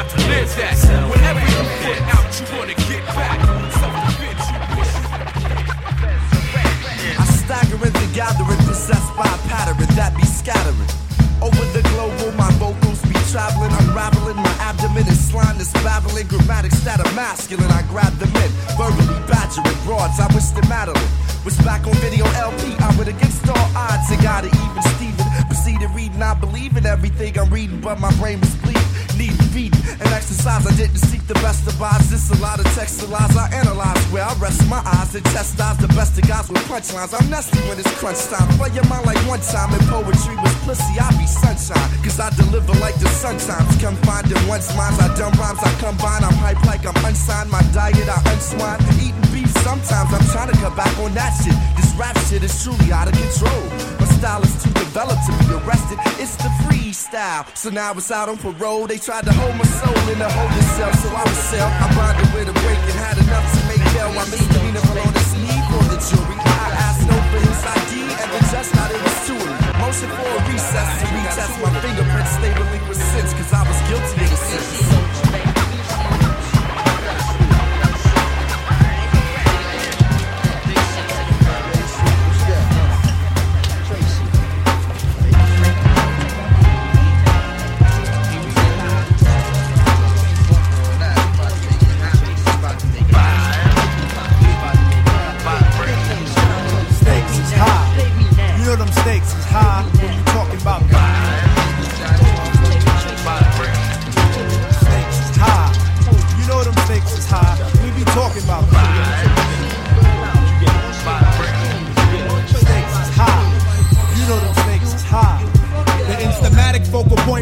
[0.00, 0.76] got to live that.
[1.12, 3.38] Whatever you put out, you gonna get back.
[7.20, 10.90] I stagger into gathering, possessed by a pattern that be scattering.
[11.42, 14.36] Over the global, my vocals be traveling, unraveling.
[14.36, 16.28] My abdomen is slime that's babbling.
[16.28, 18.50] Grammatics that are masculine, I grab them in.
[18.80, 21.12] Verbally badgering broads, I wish them Madeline
[21.44, 22.72] was back on video LP.
[22.80, 25.29] I would against all odds, I got it even Steven.
[25.60, 28.80] Proceeded reading, I believe in everything I'm reading, but my brain was bleeding.
[29.20, 30.64] Need reading and exercise.
[30.64, 31.76] I didn't seek the best of.
[32.08, 34.00] This a lot of text lies I analyze.
[34.08, 37.12] Where I rest my eyes and chastise the best of guys with punchlines.
[37.12, 38.48] I'm nasty when it's crunch time.
[38.56, 40.96] Play your mind like one time and poetry was pussy.
[40.96, 41.90] I be sunshine.
[42.00, 43.68] Cause I deliver like the sun times.
[43.76, 44.96] Confined in one's minds.
[44.96, 46.24] I dumb rhymes, I combine.
[46.24, 47.50] I'm hype like I'm unsigned.
[47.50, 48.80] My diet, I unswine.
[48.96, 49.29] Eating
[49.64, 50.08] sometimes.
[50.12, 51.56] I'm trying to cut back on that shit.
[51.76, 53.62] This rap shit is truly out of control.
[54.00, 55.98] My style is too developed to be arrested.
[56.22, 57.44] It's the freestyle.
[57.56, 58.86] So now it's out on parole.
[58.86, 61.68] They tried to hold my soul in a holding cell, so I was sell.
[61.68, 64.10] I bonded with a break and had enough to make bail.
[64.12, 66.36] My misdemeanor below the sleeve for the jury.
[66.40, 69.50] I asked no for his ID, and the judge thought it was of.
[69.80, 72.32] Motion for a recess to retest my fingerprints.
[72.36, 75.09] Stay relinquished since, cause I was guilty of the.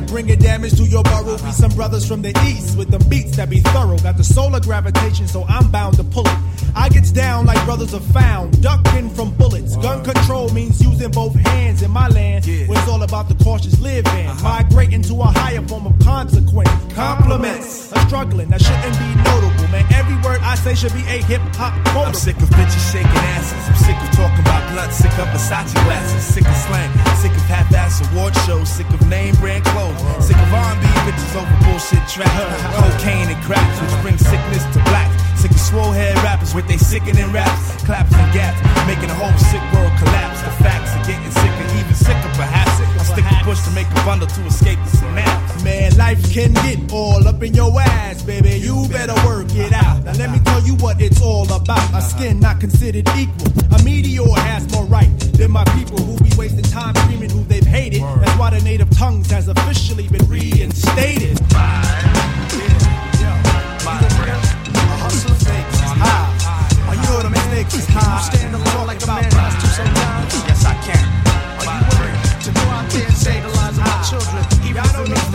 [0.09, 1.37] Bringing damage to your borough.
[1.39, 3.99] Be some brothers from the east with them beats that be thorough.
[3.99, 6.39] Got the solar gravitation, so I'm bound to pull it.
[6.75, 9.77] I gets down like brothers are found, ducking from bullets.
[9.77, 13.79] Gun control means using both hands in my land, where it's all about the cautious
[13.81, 14.27] living.
[14.27, 14.43] Uh-huh.
[14.43, 16.71] Migrating to a higher form of consequence.
[16.95, 19.85] Compliments, a struggling that shouldn't be notable, man.
[19.93, 22.09] Every word I say should be a hip hop quote.
[22.09, 23.69] I'm sick of bitches shaking asses.
[23.69, 24.93] I'm sick of talking about blunt.
[24.93, 26.23] Sick of Versace glasses.
[26.23, 26.91] Sick of slang.
[27.17, 28.69] Sick of half-ass award shows.
[28.69, 29.98] Sick of name brand clothes.
[30.21, 32.31] Sick of R&B bitches over bullshit trap.
[32.75, 35.11] Cocaine and crack, which brings sickness to black.
[35.37, 39.33] Sick of swole head rappers with they sickening raps, claps and gaps, making the whole
[39.39, 40.43] sick world collapse.
[40.43, 42.75] The facts are getting sicker, even sicker perhaps.
[42.99, 45.18] I stick a push to make a bundle to escape the.
[46.29, 48.59] Man, life can get all up in your ass, baby.
[48.59, 50.05] You better work it out.
[50.05, 51.95] Now let me tell you what it's all about.
[51.95, 53.53] A skin not considered equal.
[53.75, 57.67] A meteor has more right than my people who be wasting time screaming who they've
[57.67, 58.03] hated.
[58.03, 61.41] That's why the native tongues has officially been reinstated.
[61.53, 61.85] Are
[66.95, 68.21] you know what a mistake is high?
[68.21, 70.35] Stand alone like a man has to sometimes.
[70.47, 71.05] Yes, I can.
[71.59, 74.85] Are you willing to go out there and save the lives of our children, even
[74.85, 75.28] if it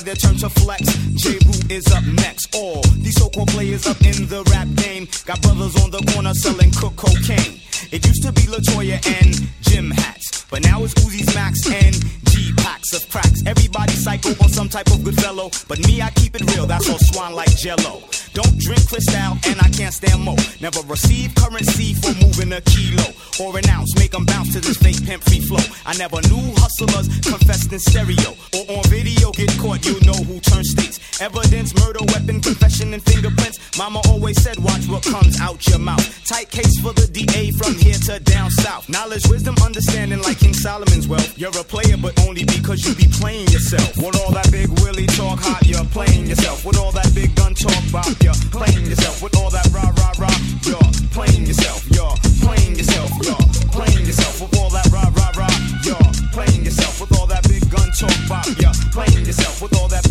[0.00, 0.80] Have their turn to flex.
[1.20, 1.32] J.
[1.44, 2.54] Root is up next.
[2.54, 6.70] All these so-called players up in the rap game got brothers on the corner selling
[6.70, 7.60] cook cocaine.
[7.92, 11.94] It used to be Latoya and Jim hats, but now it's Uzi's Max and
[12.32, 13.42] G packs of cracks.
[13.44, 16.64] Everybody psycho or some type of good fellow, but me I keep it real.
[16.64, 18.00] That's all swan like Jello.
[18.32, 20.36] Don't drink Cristal and I can't stand mo.
[20.60, 23.06] Never receive currency for moving a kilo
[23.40, 23.94] or an ounce.
[23.98, 25.64] Make 'em bounce to this fake pimp free flow.
[25.84, 29.32] I never knew hustlers confessed in stereo or on video.
[29.32, 31.00] Get caught, you know who turns states.
[31.20, 33.60] Evidence, murder, weapon, confession, and fingerprints.
[33.76, 36.00] Mama always said, watch what comes out your mouth.
[36.24, 38.88] Tight case for the DA from here to down south.
[38.88, 41.36] Knowledge, wisdom, understanding like King Solomon's wealth.
[41.38, 43.98] You're a player, but only because you be playing yourself.
[43.98, 46.64] With all that big Willie talk hot, you're playing yourself.
[46.64, 49.22] With all that big gun talk bop, you're playing yourself.
[49.22, 51.84] With all that rah rah rah, you're playing yourself.
[51.92, 53.12] You're playing yourself.
[53.20, 53.44] You're
[53.76, 54.40] playing yourself.
[54.40, 55.52] With all that rah rah rah,
[55.84, 56.96] you're playing yourself.
[56.96, 59.60] With all that big gun talk bop, you're playing yourself.
[59.60, 60.08] With all that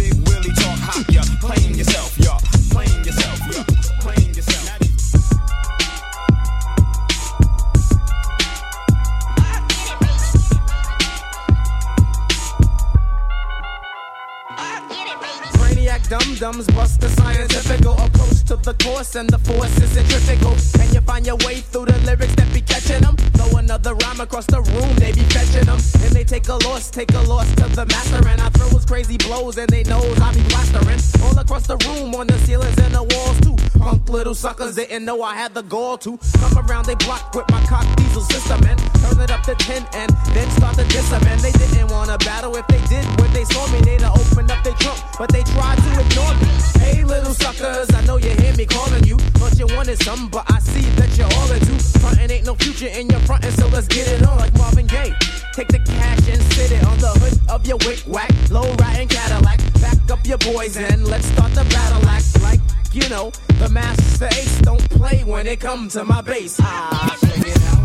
[16.09, 20.55] Brainiac dum dums bust the scientifical approach to the course, and the force is centrifugal.
[20.73, 23.15] Can you find your way through the lyrics that be catching them?
[23.37, 25.79] Throw another rhyme across the room, they be fetching them.
[26.03, 28.27] And they take a loss, take a loss to the master.
[28.27, 30.99] And I throw his crazy blows, and they knows I be plastering.
[31.23, 33.55] All across the room, on the ceilings and the walls, too.
[33.79, 37.49] Punk little suckers didn't know I had the gall to come around they block with
[37.49, 41.11] my cock diesel system and turn it up to 10 and then start to diss
[41.13, 41.25] 'em.
[41.27, 42.55] And they didn't wanna battle.
[42.55, 45.77] If they did, when they saw me, they'd opened up their trunk, but they tried
[45.77, 46.47] to ignore me.
[46.79, 49.17] Hey, little suckers, I know you hear me calling you.
[49.39, 51.73] Thought you wanted something, but I see that you're all into.
[51.99, 55.13] Frontin' ain't no future in your frontin', so let's get it on like Marvin Gaye.
[55.53, 59.07] Take the cash and sit it on the hood of your wick whack, low riding
[59.07, 59.59] Cadillac.
[59.81, 62.59] Back up your boys and let's start the battle act like.
[62.91, 66.57] You know, the Masta Ace don't play when it comes to my bass.
[66.59, 67.78] Ah, check it out,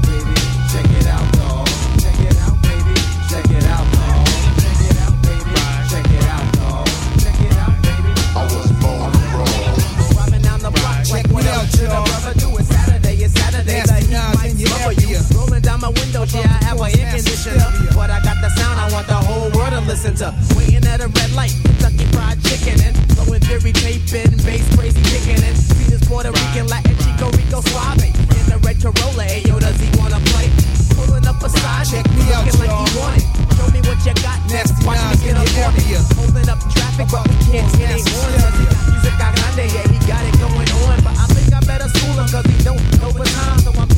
[14.64, 15.20] heat might smother you.
[15.36, 17.68] Rolling down my window, yeah, I have an air conditioner.
[17.94, 20.34] But I got the sound I want the whole world to listen to.
[20.56, 25.42] Waiting at a red light, Kentucky Fried Chicken and blowing Fury taping, bass crazy kicking
[25.44, 28.04] and Venus Puerto Rican, Latin Chico Rico Suave.
[28.04, 30.48] In the red Corolla, hey yo, does he wanna play?
[30.96, 33.26] Pulling up beside Check me out, like he want it.
[33.56, 34.72] Show me what you got next.
[34.84, 36.00] Watch me get up on it.
[36.16, 40.22] Holding up traffic, but we can't hit it on music got grande, yeah, he got
[40.24, 40.96] it going on.
[41.04, 43.58] But I think I better school him cause he don't know the time.
[43.60, 43.93] So I'm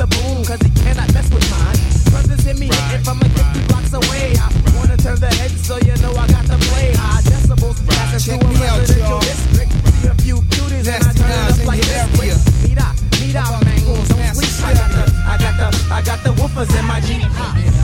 [0.00, 1.76] the boom cause he cannot mess with mine.
[2.08, 4.32] Brothers hit me hitting from like 50 blocks away.
[4.40, 7.76] I wanna turn the head so you know I got to play high decibels.
[7.86, 9.20] Passing Check through a me out, residential y'all.
[9.20, 9.72] district.
[10.00, 12.18] See a few cuties and I turn it up like this.
[12.18, 14.48] Wait, Don't sleep.
[14.64, 17.20] I got the, I got the, I got the woofers in my Jeep.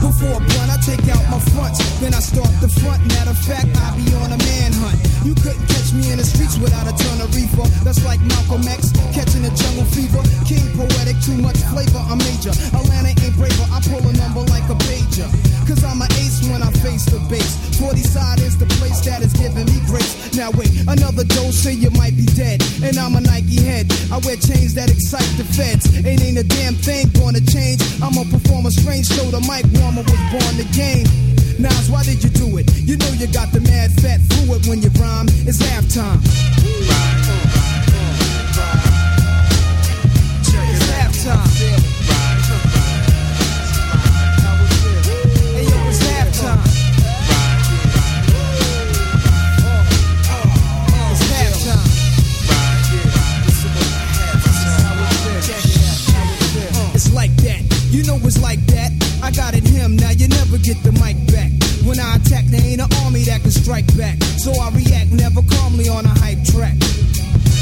[0.01, 1.77] Before blunt, I take out my fronts.
[2.01, 3.05] Then I start the front.
[3.13, 4.97] Matter of fact, I be on a manhunt.
[5.21, 7.69] You couldn't catch me in the streets without a ton of reefer.
[7.85, 10.21] That's like Malcolm X catching a jungle fever.
[10.49, 12.01] King poetic, too much flavor.
[12.09, 12.53] I'm major.
[12.73, 13.67] Atlanta ain't braver.
[13.69, 15.29] I pull a number like a pager.
[15.67, 17.77] Cause I'm an ace when I face the base.
[17.77, 20.15] 40 side is the place that is giving me grace.
[20.33, 22.63] Now wait, another dose, say you might be dead.
[22.81, 23.91] And I'm a Nike head.
[24.11, 25.85] I wear chains that excite the feds.
[26.05, 27.81] Ain't ain't a damn thing gonna change.
[28.01, 29.25] I'ma perform a strange show.
[29.31, 31.07] The mic warmer was born the game.
[31.59, 32.69] Nas, why did you do it?
[32.85, 35.27] You know you got the mad fat fluid when you rhyme.
[35.47, 36.21] It's halftime.
[40.69, 40.85] It's
[41.25, 41.76] halftime.
[57.97, 58.93] You know it's like that.
[59.23, 61.49] I got it him, now you never get the mic back.
[61.81, 64.21] When I attack, there ain't an army that can strike back.
[64.37, 66.77] So I react never calmly on a hype track.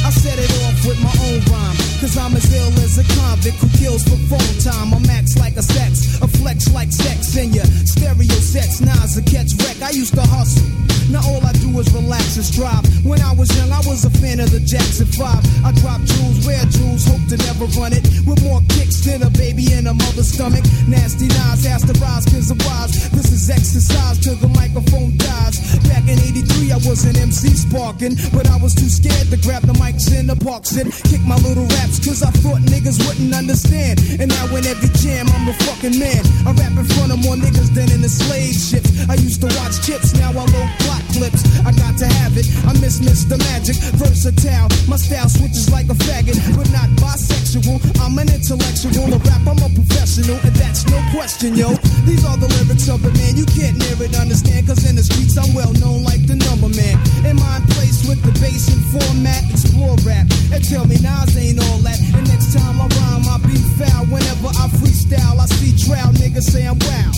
[0.05, 1.77] I set it off with my own rhyme.
[1.97, 4.93] Cause I'm as ill as a convict who kills for phone time.
[4.93, 8.37] I'm max like a sex, a flex like sex in your stereo.
[8.85, 10.69] Now as a catch wreck, I used to hustle.
[11.09, 12.85] Now all I do is relax and strive.
[13.05, 15.65] When I was young, I was a fan of the Jackson 5.
[15.65, 18.05] I dropped jewels, wear jewels, hope to never run it.
[18.25, 20.65] With more kicks than a baby in a mother's stomach.
[20.87, 23.09] Nasty Nas has to rise cause I'm wise.
[23.11, 25.61] This is exercise till the microphone dies.
[25.89, 28.17] Back in 83, I was an MC sparking.
[28.33, 31.63] But I was too scared to grab the in the parks and kick my little
[31.79, 34.03] raps cause I thought niggas wouldn't understand.
[34.19, 36.19] And now in every jam, I'm a fucking man.
[36.43, 38.91] I rap in front of more niggas than in the slave ships.
[39.07, 41.47] I used to watch chips, now I load plot clips.
[41.63, 42.43] I got to have it.
[42.67, 43.39] I miss Mr.
[43.39, 44.67] Magic, versatile.
[44.91, 47.79] My style switches like a faggot, but not bisexual.
[48.03, 49.15] I'm an intellectual.
[49.15, 51.71] A rap, I'm a professional, and that's no question, yo.
[52.03, 53.39] These are the lyrics of a man.
[53.39, 56.67] You can't near it, understand, cause in the streets I'm well known like the number
[56.67, 56.99] man.
[57.23, 60.25] In my place with the bass and format, explore rap.
[60.53, 61.99] And tell me Nas ain't all that.
[62.01, 64.05] And next time I rhyme, I be foul.
[64.09, 67.11] Whenever I freestyle, I see trial niggas say I'm wow.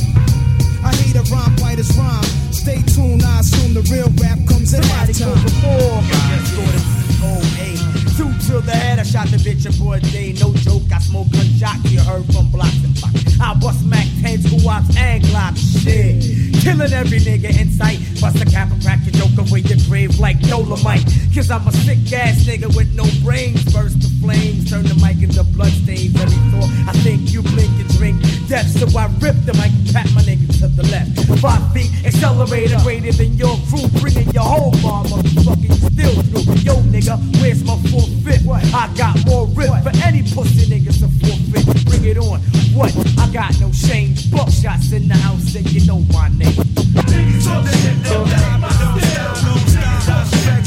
[0.83, 2.23] I hate a rhyme, fight as rhyme.
[2.51, 5.39] Stay tuned, I assume the real rap comes at halftime.
[5.63, 8.06] Oh, hey.
[8.17, 10.33] Two till the head, I shot the bitch a broad day.
[10.41, 13.39] No joke, I smoke gunshot, you heard from blocks and blocks.
[13.39, 15.61] I bust Mac 10s, squats, and glocks.
[15.83, 16.17] Shit.
[16.63, 18.01] Killing every nigga in sight.
[18.19, 21.05] Bust a cap and crack your joke away your grave like Dolomite.
[21.33, 23.63] Cause I'm a sick ass nigga with no brains.
[23.71, 26.17] Burst the flames, turn the mic into bloodstains.
[26.17, 28.17] Every thought, I think you blink and drink
[28.49, 28.65] death.
[28.65, 31.13] So I rip the mic and pat my nigga to the left.
[31.39, 33.85] Five feet, accelerator greater than your crew.
[34.01, 36.57] Bringing your whole bar, motherfucker, you still through.
[36.65, 37.77] Yo, nigga, where's my
[38.07, 38.73] forfeit?
[38.73, 41.85] I got more rip for any pussy niggas to forfeit.
[41.85, 42.39] Bring it on.
[42.73, 42.95] What?
[43.17, 44.13] I got no shame.
[44.31, 46.55] Buckshots in the house, and you know my name.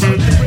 [0.01, 0.40] Yo,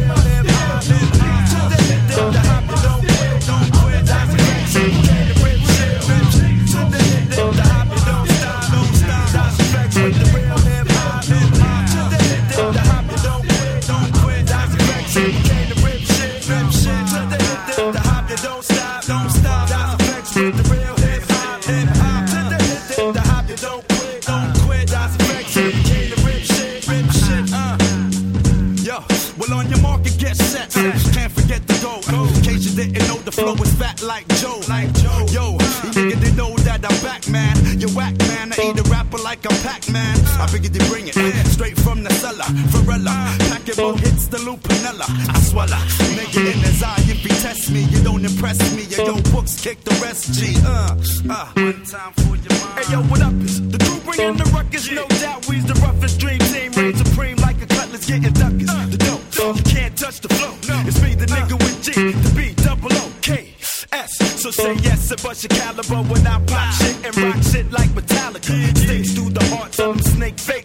[39.44, 40.18] like I'm Pac-Man.
[40.40, 41.16] I figured they bring it
[41.48, 42.46] straight from the cellar.
[42.72, 43.36] Varela,
[43.78, 45.06] more hits than Lou Piniella.
[45.08, 45.78] I swallow.
[46.16, 48.84] Nigga in his eye, if test me, you don't impress me.
[48.84, 50.34] Yo, yo, books kick the rest.
[50.34, 50.56] G.
[50.66, 50.96] Uh,
[51.30, 51.52] uh.
[51.56, 52.80] One time for your mind.
[52.80, 53.34] Hey, yo, what up?
[53.34, 54.92] Is the crew bringing the ruckus?
[54.92, 56.72] No doubt, we's the roughest dream team.
[56.74, 58.72] Reign supreme like a cutlass getting duckers.
[58.92, 60.54] The dope, you can't touch the flow.
[60.88, 63.54] It's me, the nigga with G, the B, double O, K,
[63.92, 64.42] S.
[64.42, 67.93] So say yes and bust your caliber when I pop shit and rock shit like
[69.84, 70.63] them snake fake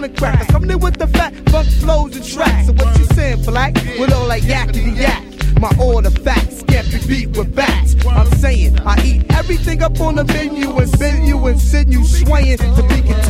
[0.00, 0.40] selling crack.
[0.40, 2.66] I'm coming in with the fat funk flows and tracks.
[2.66, 3.74] So what you saying, black?
[3.98, 5.24] With all that yakety yak.
[5.60, 7.94] My order facts can't be beat with bats.
[8.06, 12.04] I'm saying I eat everything up on the menu and spin you and send you
[12.04, 13.29] swaying to be continued.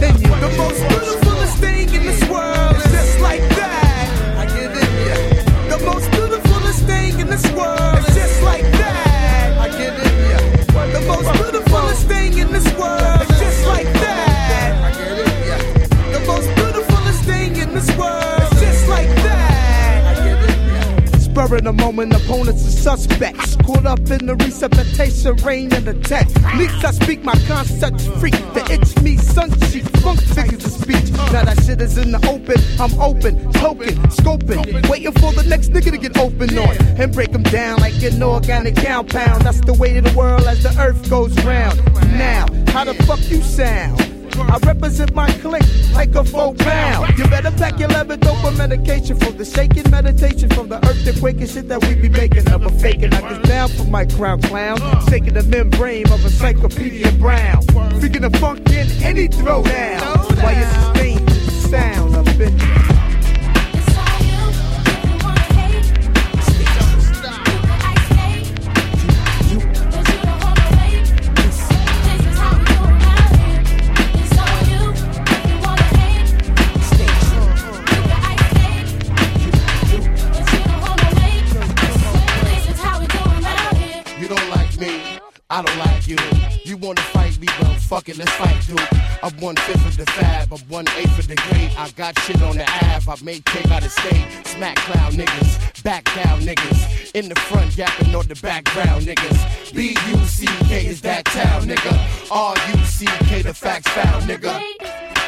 [21.59, 23.57] In the moment, opponents are suspects.
[23.57, 26.29] Caught up in the resuscitation, rain and attack.
[26.57, 28.35] Leaks I speak my concept freak.
[28.55, 31.11] The itch me, sun cheek, funk figures of speech.
[31.33, 34.89] Now that shit is in the open, I'm open, token, scoping.
[34.89, 36.77] Waiting for the next nigga to get open on.
[37.01, 39.43] And break them down like an organic compound.
[39.43, 41.79] That's the way of the world as the earth goes round.
[42.19, 44.10] Now, how the fuck you sound?
[44.43, 45.63] I represent my clique
[45.93, 47.19] like a four pound.
[47.19, 51.41] You better pack your leather dope for medication from the shaking meditation from the earthquake
[51.41, 52.45] and shit that we be making.
[52.45, 53.13] Never faking.
[53.15, 54.79] I get down for my crown clown,
[55.09, 57.63] shaking the membrane of encyclopedia brown.
[57.99, 60.43] Speaking the funk in any throwdown.
[60.43, 61.29] While you sustain
[61.71, 62.70] sound of it.
[85.53, 86.17] I don't like you.
[86.65, 88.81] You wanna fight me, well, fuck it, let's fight, dude.
[89.21, 91.73] I'm one fifth of the fab, I'm one eighth of the grade.
[91.77, 94.47] I got shit on the Ave, I make cake out of state.
[94.47, 97.11] Smack clown niggas, back down niggas.
[97.15, 99.75] In the front, yapping on the background niggas.
[99.75, 102.31] B U C K is that town, nigga.
[102.31, 104.63] R U C K, the facts found, nigga.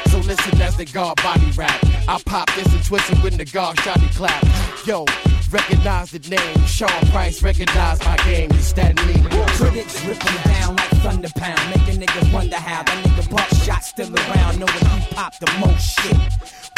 [0.08, 1.82] So listen as the guard body rap.
[2.06, 4.44] I pop this and twist it when the guard shotty clap.
[4.86, 5.04] Yo,
[5.52, 6.66] recognize the name.
[6.66, 8.50] Sean Price, recognize my game.
[8.52, 9.14] It's that me.
[9.58, 14.58] Critics ripping down like thunder pound, making niggas wonder how that nigga buckshot still around,
[14.58, 16.16] knowing he pop the most shit.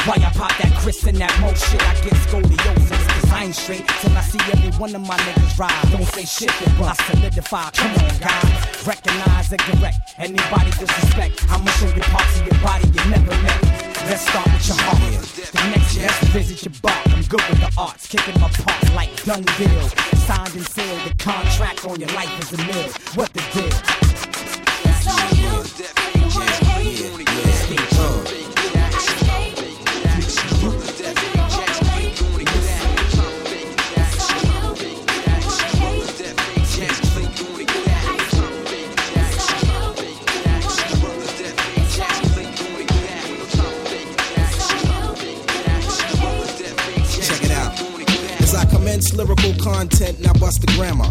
[0.05, 3.09] Why I pop that Chris and that mo shit, I get scoliosis.
[3.09, 5.91] Cause I ain't straight till I see every one of my niggas ride.
[5.91, 7.71] Don't say shit, but I solidify.
[7.71, 8.87] Come on, guys.
[8.87, 10.15] Recognize and correct.
[10.19, 13.84] Anybody disrespect, I'ma show you parts of your body you never met.
[14.07, 15.23] Let's start with your heart.
[15.53, 17.01] The next let's visit your bar.
[17.07, 19.89] I'm good with the arts, kicking my parts like done deal.
[20.27, 22.89] Signed and sealed, the contract on your life is a mill.
[23.15, 24.04] What the deal?
[49.95, 51.07] Content, now bust the grammar.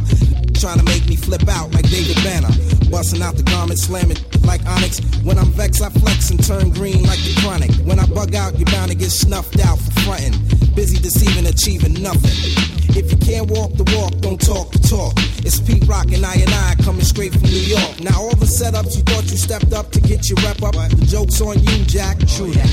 [0.59, 2.51] Trying to make me flip out like David Banner.
[2.89, 4.99] Busting out the garment, slamming like Onyx.
[5.23, 7.71] When I'm vexed, I flex and turn green like the chronic.
[7.88, 10.36] When I bug out, you're bound to get snuffed out for fronting.
[10.75, 12.36] Busy deceiving, achieving nothing.
[12.95, 15.13] If you can't walk the walk, don't talk the talk.
[15.41, 17.99] It's Pete Rock and I and I coming straight from New York.
[17.99, 21.05] Now all the setups you thought you stepped up to get your rep up, the
[21.09, 22.19] joke's on you, Jack.
[22.37, 22.69] True that.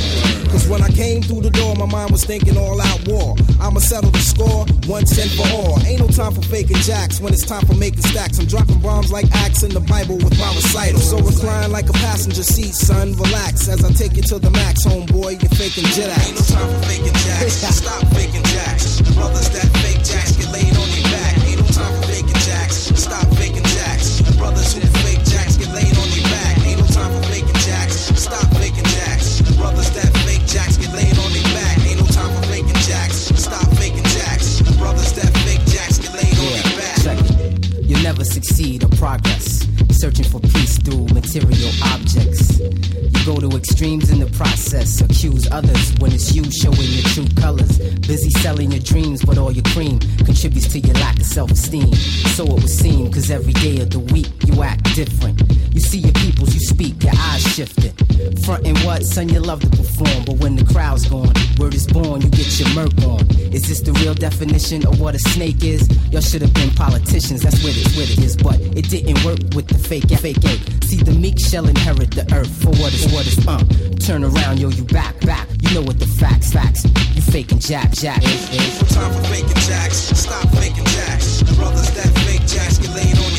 [0.53, 3.35] Cause when I came through the door, my mind was thinking all out war.
[3.61, 5.81] I'ma settle the score once and for all.
[5.87, 8.39] Ain't no time for faking jacks when it's time for making stacks.
[8.39, 11.01] I'm dropping bombs like acts in the Bible with my recital.
[11.01, 13.17] So recline like a passenger seat, son.
[13.17, 15.41] Relax as I take you to the max, homeboy.
[15.41, 16.13] You're faking jet.
[16.27, 17.65] Ain't no time for faking jacks.
[17.81, 19.01] Stop faking jacks.
[19.17, 21.10] Brothers that fake jacks get laid on their
[38.43, 39.67] succeed or progress.
[39.91, 42.59] Searching for peace through material objects.
[42.59, 45.01] You go to extremes in the process.
[45.01, 47.79] Accuse others when it's you showing your true colors.
[48.07, 51.93] Busy selling your dreams, but all your cream contributes to your lack of self esteem.
[52.37, 55.43] So it would seem, cause every day of the week you act different.
[55.75, 57.93] You see your peoples, you speak, your eyes shifting.
[58.51, 60.25] Frontin' what, son, you love to perform.
[60.27, 63.21] But when the crowd's gone, word is born, you get your murk on.
[63.55, 65.87] Is this the real definition of what a snake is?
[66.11, 68.37] Y'all should have been politicians, that's where it, where it is.
[68.37, 70.83] But it didn't work with the fake, fake eight.
[70.83, 73.63] See, the meek shall inherit the earth for what is what is, uh.
[74.03, 75.47] Turn around, yo, you back, back.
[75.63, 76.83] You know what the facts, facts.
[77.15, 78.21] You faking jack, jack.
[78.21, 80.11] Time for faking jacks.
[80.19, 81.45] Stop faking jacks.
[81.55, 83.30] Brothers that fake jacks get laid on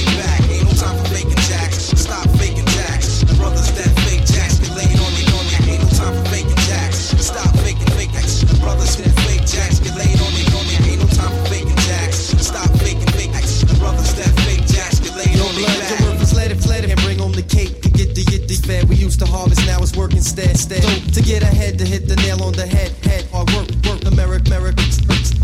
[21.31, 23.23] get ahead, to hit the nail on the head, head.
[23.31, 24.83] Hard work, work, America, America,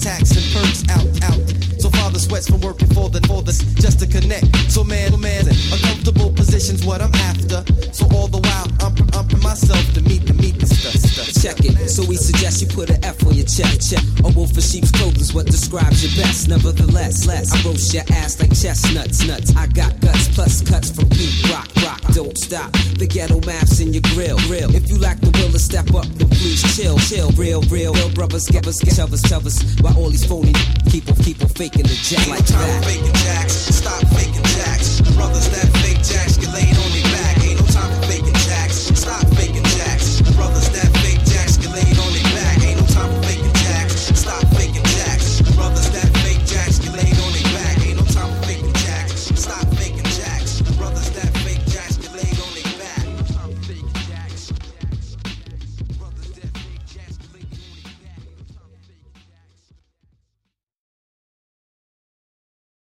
[0.04, 1.40] tax and perks, out, out.
[1.80, 4.48] So father sweats from working for the, for the, just to connect.
[4.70, 7.64] So man, man, a comfortable position's what I'm after.
[7.94, 9.87] So all the while, I'm, I'm myself
[11.48, 11.88] Check it.
[11.88, 13.80] So we suggest you put an F on your check.
[13.80, 14.04] Check.
[14.26, 16.50] A wolf in sheep's clothing is what describes your best.
[16.50, 17.56] Nevertheless, less.
[17.56, 19.56] I roast your ass like chestnuts, nuts.
[19.56, 22.02] I got guts plus cuts from Pete Rock, rock.
[22.12, 22.74] Don't stop.
[23.00, 24.76] The ghetto maps in your grill, grill.
[24.76, 27.32] If you lack the will to step up, then please chill, chill.
[27.40, 29.64] Real, real, real brothers, get us, get us, shove us.
[29.80, 30.52] While all these phony
[30.92, 32.84] people, people faking the jack like that.
[32.84, 35.00] faking jacks, stop faking jacks.
[35.16, 36.77] Brothers that fake jacks get laid on